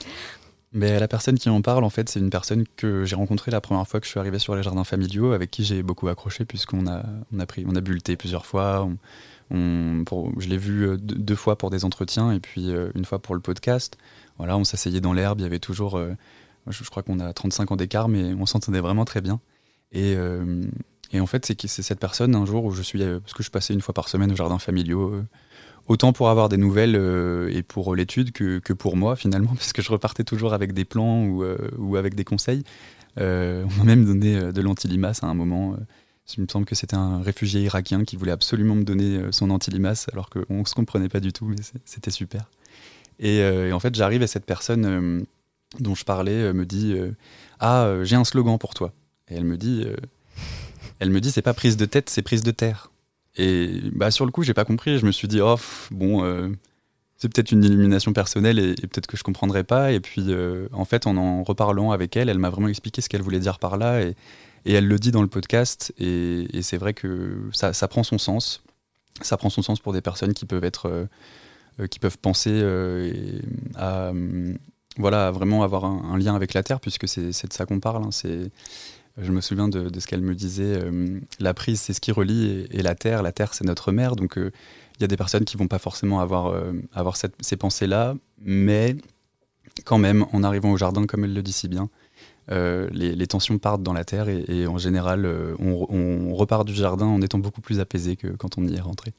Mais 0.72 0.98
la 0.98 1.08
personne 1.08 1.38
qui 1.38 1.50
en 1.50 1.60
parle, 1.60 1.84
en 1.84 1.90
fait, 1.90 2.08
c'est 2.08 2.20
une 2.20 2.30
personne 2.30 2.64
que 2.76 3.04
j'ai 3.04 3.14
rencontrée 3.14 3.50
la 3.50 3.60
première 3.60 3.86
fois 3.86 4.00
que 4.00 4.06
je 4.06 4.10
suis 4.10 4.18
arrivé 4.18 4.38
sur 4.38 4.56
les 4.56 4.62
jardins 4.62 4.82
familiaux, 4.82 5.32
avec 5.32 5.50
qui 5.50 5.62
j'ai 5.62 5.82
beaucoup 5.82 6.08
accroché, 6.08 6.46
puisqu'on 6.46 6.86
a, 6.86 7.02
on 7.34 7.38
a, 7.38 7.46
pris, 7.46 7.66
on 7.68 7.76
a 7.76 7.82
bu 7.82 7.92
le 7.92 8.00
thé 8.00 8.16
plusieurs 8.16 8.46
fois. 8.46 8.88
On, 9.50 10.04
je 10.38 10.48
l'ai 10.48 10.56
vu 10.56 10.96
deux 10.98 11.36
fois 11.36 11.58
pour 11.58 11.68
des 11.68 11.84
entretiens 11.84 12.32
et 12.32 12.40
puis 12.40 12.72
une 12.94 13.04
fois 13.04 13.18
pour 13.18 13.34
le 13.34 13.42
podcast. 13.42 13.98
Voilà, 14.38 14.56
on 14.56 14.64
s'asseyait 14.64 15.00
dans 15.00 15.12
l'herbe, 15.12 15.40
il 15.40 15.42
y 15.42 15.46
avait 15.46 15.60
toujours, 15.60 15.96
euh, 15.96 16.14
je, 16.68 16.82
crois 16.84 17.02
qu'on 17.02 17.20
a 17.20 17.32
35 17.32 17.72
ans 17.72 17.76
d'écart, 17.76 18.08
mais 18.08 18.34
on 18.34 18.46
s'entendait 18.46 18.80
vraiment 18.80 19.04
très 19.04 19.20
bien. 19.20 19.40
Et, 19.92 20.14
euh, 20.16 20.62
en 21.14 21.26
fait, 21.26 21.46
c'est 21.46 21.82
cette 21.82 22.00
personne, 22.00 22.34
un 22.34 22.44
jour 22.44 22.64
où 22.64 22.72
je 22.72 22.82
suis, 22.82 23.00
euh, 23.02 23.20
parce 23.20 23.34
que 23.34 23.44
je 23.44 23.50
passais 23.50 23.72
une 23.72 23.80
fois 23.80 23.94
par 23.94 24.08
semaine 24.08 24.32
au 24.32 24.36
jardin 24.36 24.58
familiaux, 24.58 25.22
autant 25.86 26.12
pour 26.12 26.28
avoir 26.30 26.48
des 26.48 26.56
nouvelles 26.56 26.96
et 27.50 27.62
pour 27.62 27.94
l'étude 27.94 28.32
que, 28.32 28.58
que, 28.58 28.72
pour 28.72 28.96
moi 28.96 29.14
finalement, 29.14 29.50
parce 29.54 29.72
que 29.72 29.82
je 29.82 29.92
repartais 29.92 30.24
toujours 30.24 30.52
avec 30.52 30.72
des 30.72 30.84
plans 30.84 31.24
ou, 31.24 31.44
ou 31.78 31.96
avec 31.96 32.16
des 32.16 32.24
conseils. 32.24 32.64
on 33.18 33.68
m'a 33.78 33.84
même 33.84 34.04
donné 34.04 34.52
de 34.52 34.60
l'antilimace 34.60 35.22
à 35.22 35.28
un 35.28 35.34
moment. 35.34 35.76
Il 36.36 36.42
me 36.42 36.48
semble 36.48 36.64
que 36.66 36.74
c'était 36.74 36.96
un 36.96 37.22
réfugié 37.22 37.60
irakien 37.60 38.02
qui 38.04 38.16
voulait 38.16 38.32
absolument 38.32 38.74
me 38.74 38.82
donner 38.82 39.20
son 39.30 39.50
antilimace, 39.50 40.08
alors 40.12 40.30
qu'on 40.30 40.60
ne 40.60 40.64
se 40.64 40.74
comprenait 40.74 41.10
pas 41.10 41.20
du 41.20 41.32
tout, 41.32 41.44
mais 41.44 41.56
c'était 41.84 42.10
super. 42.10 42.48
Euh, 43.22 43.68
et, 43.68 43.72
en 43.72 43.80
fait, 43.80 43.94
j'arrive 43.94 44.22
et 44.22 44.26
cette 44.26 44.46
personne 44.46 44.84
euh, 44.86 45.24
dont 45.80 45.94
je 45.94 46.04
parlais 46.04 46.32
euh, 46.32 46.52
me 46.52 46.66
dit 46.66 46.96
Ah, 47.60 47.92
j'ai 48.02 48.16
un 48.16 48.24
slogan 48.24 48.58
pour 48.58 48.74
toi. 48.74 48.92
Et 49.28 49.36
elle 49.36 49.44
me 49.44 49.56
dit 49.56 49.86
Elle 50.98 51.10
me 51.10 51.20
dit 51.20 51.30
C'est 51.30 51.42
pas 51.42 51.54
prise 51.54 51.76
de 51.76 51.84
tête, 51.84 52.10
c'est 52.10 52.22
prise 52.22 52.42
de 52.42 52.50
terre. 52.50 52.90
Et 53.36 53.80
bah, 53.92 54.10
sur 54.10 54.26
le 54.26 54.30
coup, 54.30 54.42
j'ai 54.42 54.54
pas 54.54 54.64
compris. 54.64 54.98
Je 54.98 55.06
me 55.06 55.12
suis 55.12 55.28
dit 55.28 55.40
Oh, 55.40 55.56
bon 55.90 56.54
c'est 57.16 57.32
peut-être 57.32 57.52
une 57.52 57.64
illumination 57.64 58.12
personnelle 58.12 58.58
et, 58.58 58.74
peut-être 58.74 59.06
que 59.06 59.16
je 59.16 59.22
comprendrai 59.22 59.64
pas. 59.64 59.92
Et 59.92 60.00
puis, 60.00 60.34
en 60.72 60.84
fait, 60.84 61.06
en 61.06 61.16
en 61.16 61.42
reparlant 61.42 61.92
avec 61.92 62.16
elle, 62.16 62.28
elle 62.28 62.38
m'a 62.38 62.50
vraiment 62.50 62.68
expliqué 62.68 63.00
ce 63.00 63.08
qu'elle 63.08 63.22
voulait 63.22 63.40
dire 63.40 63.58
par 63.58 63.76
là. 63.76 64.02
Et, 64.02 64.14
elle 64.66 64.88
le 64.88 64.98
dit 64.98 65.10
dans 65.10 65.22
le 65.22 65.28
podcast. 65.28 65.94
Et, 65.98 66.60
c'est 66.62 66.76
vrai 66.76 66.92
que 66.92 67.38
ça, 67.52 67.88
prend 67.88 68.02
son 68.02 68.18
sens. 68.18 68.62
Ça 69.22 69.36
prend 69.36 69.48
son 69.48 69.62
sens 69.62 69.78
pour 69.78 69.92
des 69.92 70.00
personnes 70.00 70.34
qui 70.34 70.44
peuvent 70.44 70.64
être 70.64 71.06
qui 71.90 71.98
peuvent 71.98 72.18
penser 72.18 72.50
euh, 72.52 73.40
à 73.74 74.12
voilà, 74.96 75.32
vraiment 75.32 75.64
avoir 75.64 75.84
un, 75.84 76.16
lien 76.16 76.36
avec 76.36 76.54
la 76.54 76.62
Terre, 76.62 76.78
puisque 76.78 77.08
c'est 77.08 77.26
de 77.26 77.52
ça 77.52 77.66
qu'on 77.66 77.80
parle. 77.80 78.04
Hein. 78.04 78.10
je 79.18 79.32
me 79.32 79.40
souviens 79.40 79.66
de, 79.68 79.98
ce 79.98 80.06
qu'elle 80.06 80.20
me 80.20 80.36
disait. 80.36 80.78
Euh, 80.84 81.18
la 81.40 81.52
prise, 81.52 81.80
c'est 81.80 81.92
ce 81.92 82.00
qui 82.00 82.12
relie, 82.12 82.66
et, 82.70 82.82
la 82.82 82.94
Terre, 82.94 83.22
la 83.24 83.32
Terre, 83.32 83.54
c'est 83.54 83.64
notre 83.64 83.90
mère. 83.90 84.14
Donc, 84.14 84.34
il 84.36 85.00
y 85.00 85.04
a 85.04 85.08
des 85.08 85.16
personnes 85.16 85.44
qui 85.44 85.56
vont 85.56 85.66
pas 85.66 85.80
forcément 85.80 86.20
avoir, 86.20 86.54
ces 87.40 87.56
pensées-là, 87.56 88.14
mais 88.40 88.96
quand 89.84 89.98
même, 89.98 90.26
en 90.32 90.44
arrivant 90.44 90.70
au 90.70 90.76
jardin, 90.76 91.06
comme 91.06 91.24
elle 91.24 91.34
le 91.34 91.42
dit 91.42 91.52
si 91.52 91.66
bien, 91.66 91.90
les, 92.48 93.26
tensions 93.26 93.58
partent 93.58 93.82
dans 93.82 93.94
la 93.94 94.04
Terre, 94.04 94.28
et, 94.28 94.68
en 94.68 94.78
général, 94.78 95.28
on 95.58 96.32
repart 96.34 96.64
du 96.64 96.74
jardin 96.74 97.06
en 97.06 97.20
étant 97.20 97.40
beaucoup 97.40 97.62
plus 97.62 97.80
apaisé 97.80 98.14
que 98.14 98.28
quand 98.28 98.58
on 98.58 98.64
y 98.68 98.76
est 98.76 98.80
rentré. 98.80 99.12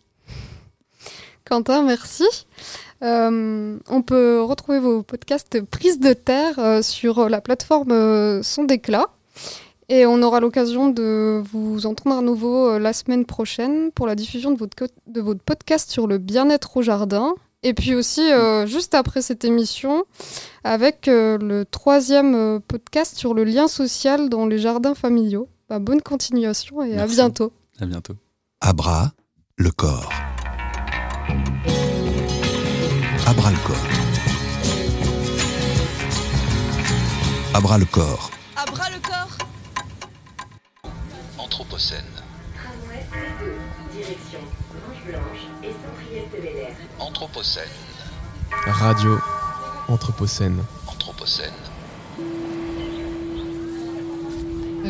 Quentin, 1.45 1.83
merci. 1.83 2.25
Euh, 3.03 3.77
on 3.87 4.01
peut 4.01 4.41
retrouver 4.41 4.79
vos 4.79 5.03
podcasts 5.03 5.61
Prise 5.61 5.99
de 5.99 6.13
Terre 6.13 6.57
euh, 6.57 6.81
sur 6.81 7.29
la 7.29 7.39
plateforme 7.39 7.91
euh, 7.91 8.41
Son 8.41 8.63
d'éclat. 8.63 9.07
Et 9.87 10.07
on 10.07 10.23
aura 10.23 10.39
l'occasion 10.39 10.89
de 10.89 11.43
vous 11.51 11.85
entendre 11.85 12.17
à 12.17 12.21
nouveau 12.21 12.79
la 12.79 12.91
semaine 12.91 13.25
prochaine 13.25 13.91
pour 13.91 14.07
la 14.07 14.15
diffusion 14.15 14.49
de 14.49 14.57
votre, 14.57 14.75
de 15.05 15.21
votre 15.21 15.41
podcast 15.41 15.91
sur 15.91 16.07
le 16.07 16.17
bien-être 16.17 16.77
au 16.77 16.81
jardin. 16.81 17.35
Et 17.61 17.75
puis 17.75 17.93
aussi, 17.93 18.23
juste 18.65 18.95
après 18.95 19.21
cette 19.21 19.45
émission, 19.45 20.05
avec 20.63 21.05
le 21.05 21.63
troisième 21.65 22.59
podcast 22.61 23.15
sur 23.15 23.35
le 23.35 23.43
lien 23.43 23.67
social 23.67 24.27
dans 24.27 24.47
les 24.47 24.57
jardins 24.57 24.95
familiaux. 24.95 25.49
Bah, 25.69 25.77
bonne 25.77 26.01
continuation 26.01 26.81
et 26.81 26.97
à 26.97 27.05
bientôt. 27.05 27.53
À 27.79 27.85
bientôt. 27.85 28.15
Abra, 28.61 29.11
le 29.55 29.69
corps. 29.69 30.09
Abra 33.27 33.51
le 33.51 33.57
corps. 33.57 33.75
Abra 37.53 37.77
le 37.77 37.85
corps. 37.85 38.29
Abra 38.55 38.89
le 38.89 38.99
corps. 38.99 39.37
Anthropocène. 41.37 42.03
Direction 43.91 44.39
Blanche 45.05 45.47
et 45.63 45.75
Anthropocène. 46.99 47.63
Radio 48.65 49.19
Anthropocène. 49.87 50.63
Anthropocène. 50.87 51.51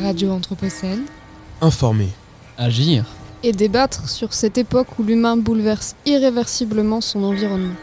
Radio 0.01 0.31
Anthropocène. 0.33 1.05
Informer. 1.61 2.11
Agir. 2.57 3.05
Et 3.47 3.51
débattre 3.51 4.09
sur 4.09 4.33
cette 4.33 4.57
époque 4.57 4.97
où 4.97 5.03
l'humain 5.03 5.37
bouleverse 5.37 5.95
irréversiblement 6.07 6.99
son 6.99 7.23
environnement. 7.23 7.75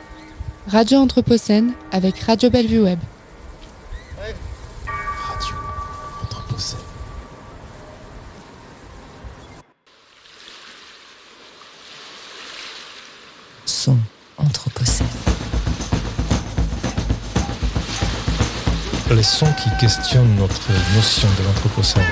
Radio 0.66 0.98
Anthropocène 0.98 1.72
avec 1.92 2.18
Radio 2.18 2.50
Bellevue 2.50 2.80
Web. 2.80 2.98
Radio 4.18 5.54
Anthropocène. 6.24 6.78
Son 13.64 13.96
Anthropocène. 14.38 15.06
Les 19.12 19.22
sons 19.22 19.46
qui 19.62 19.70
questionnent 19.78 20.34
notre 20.34 20.72
notion 20.96 21.28
de 21.38 21.44
l'Anthropocène. 21.44 22.02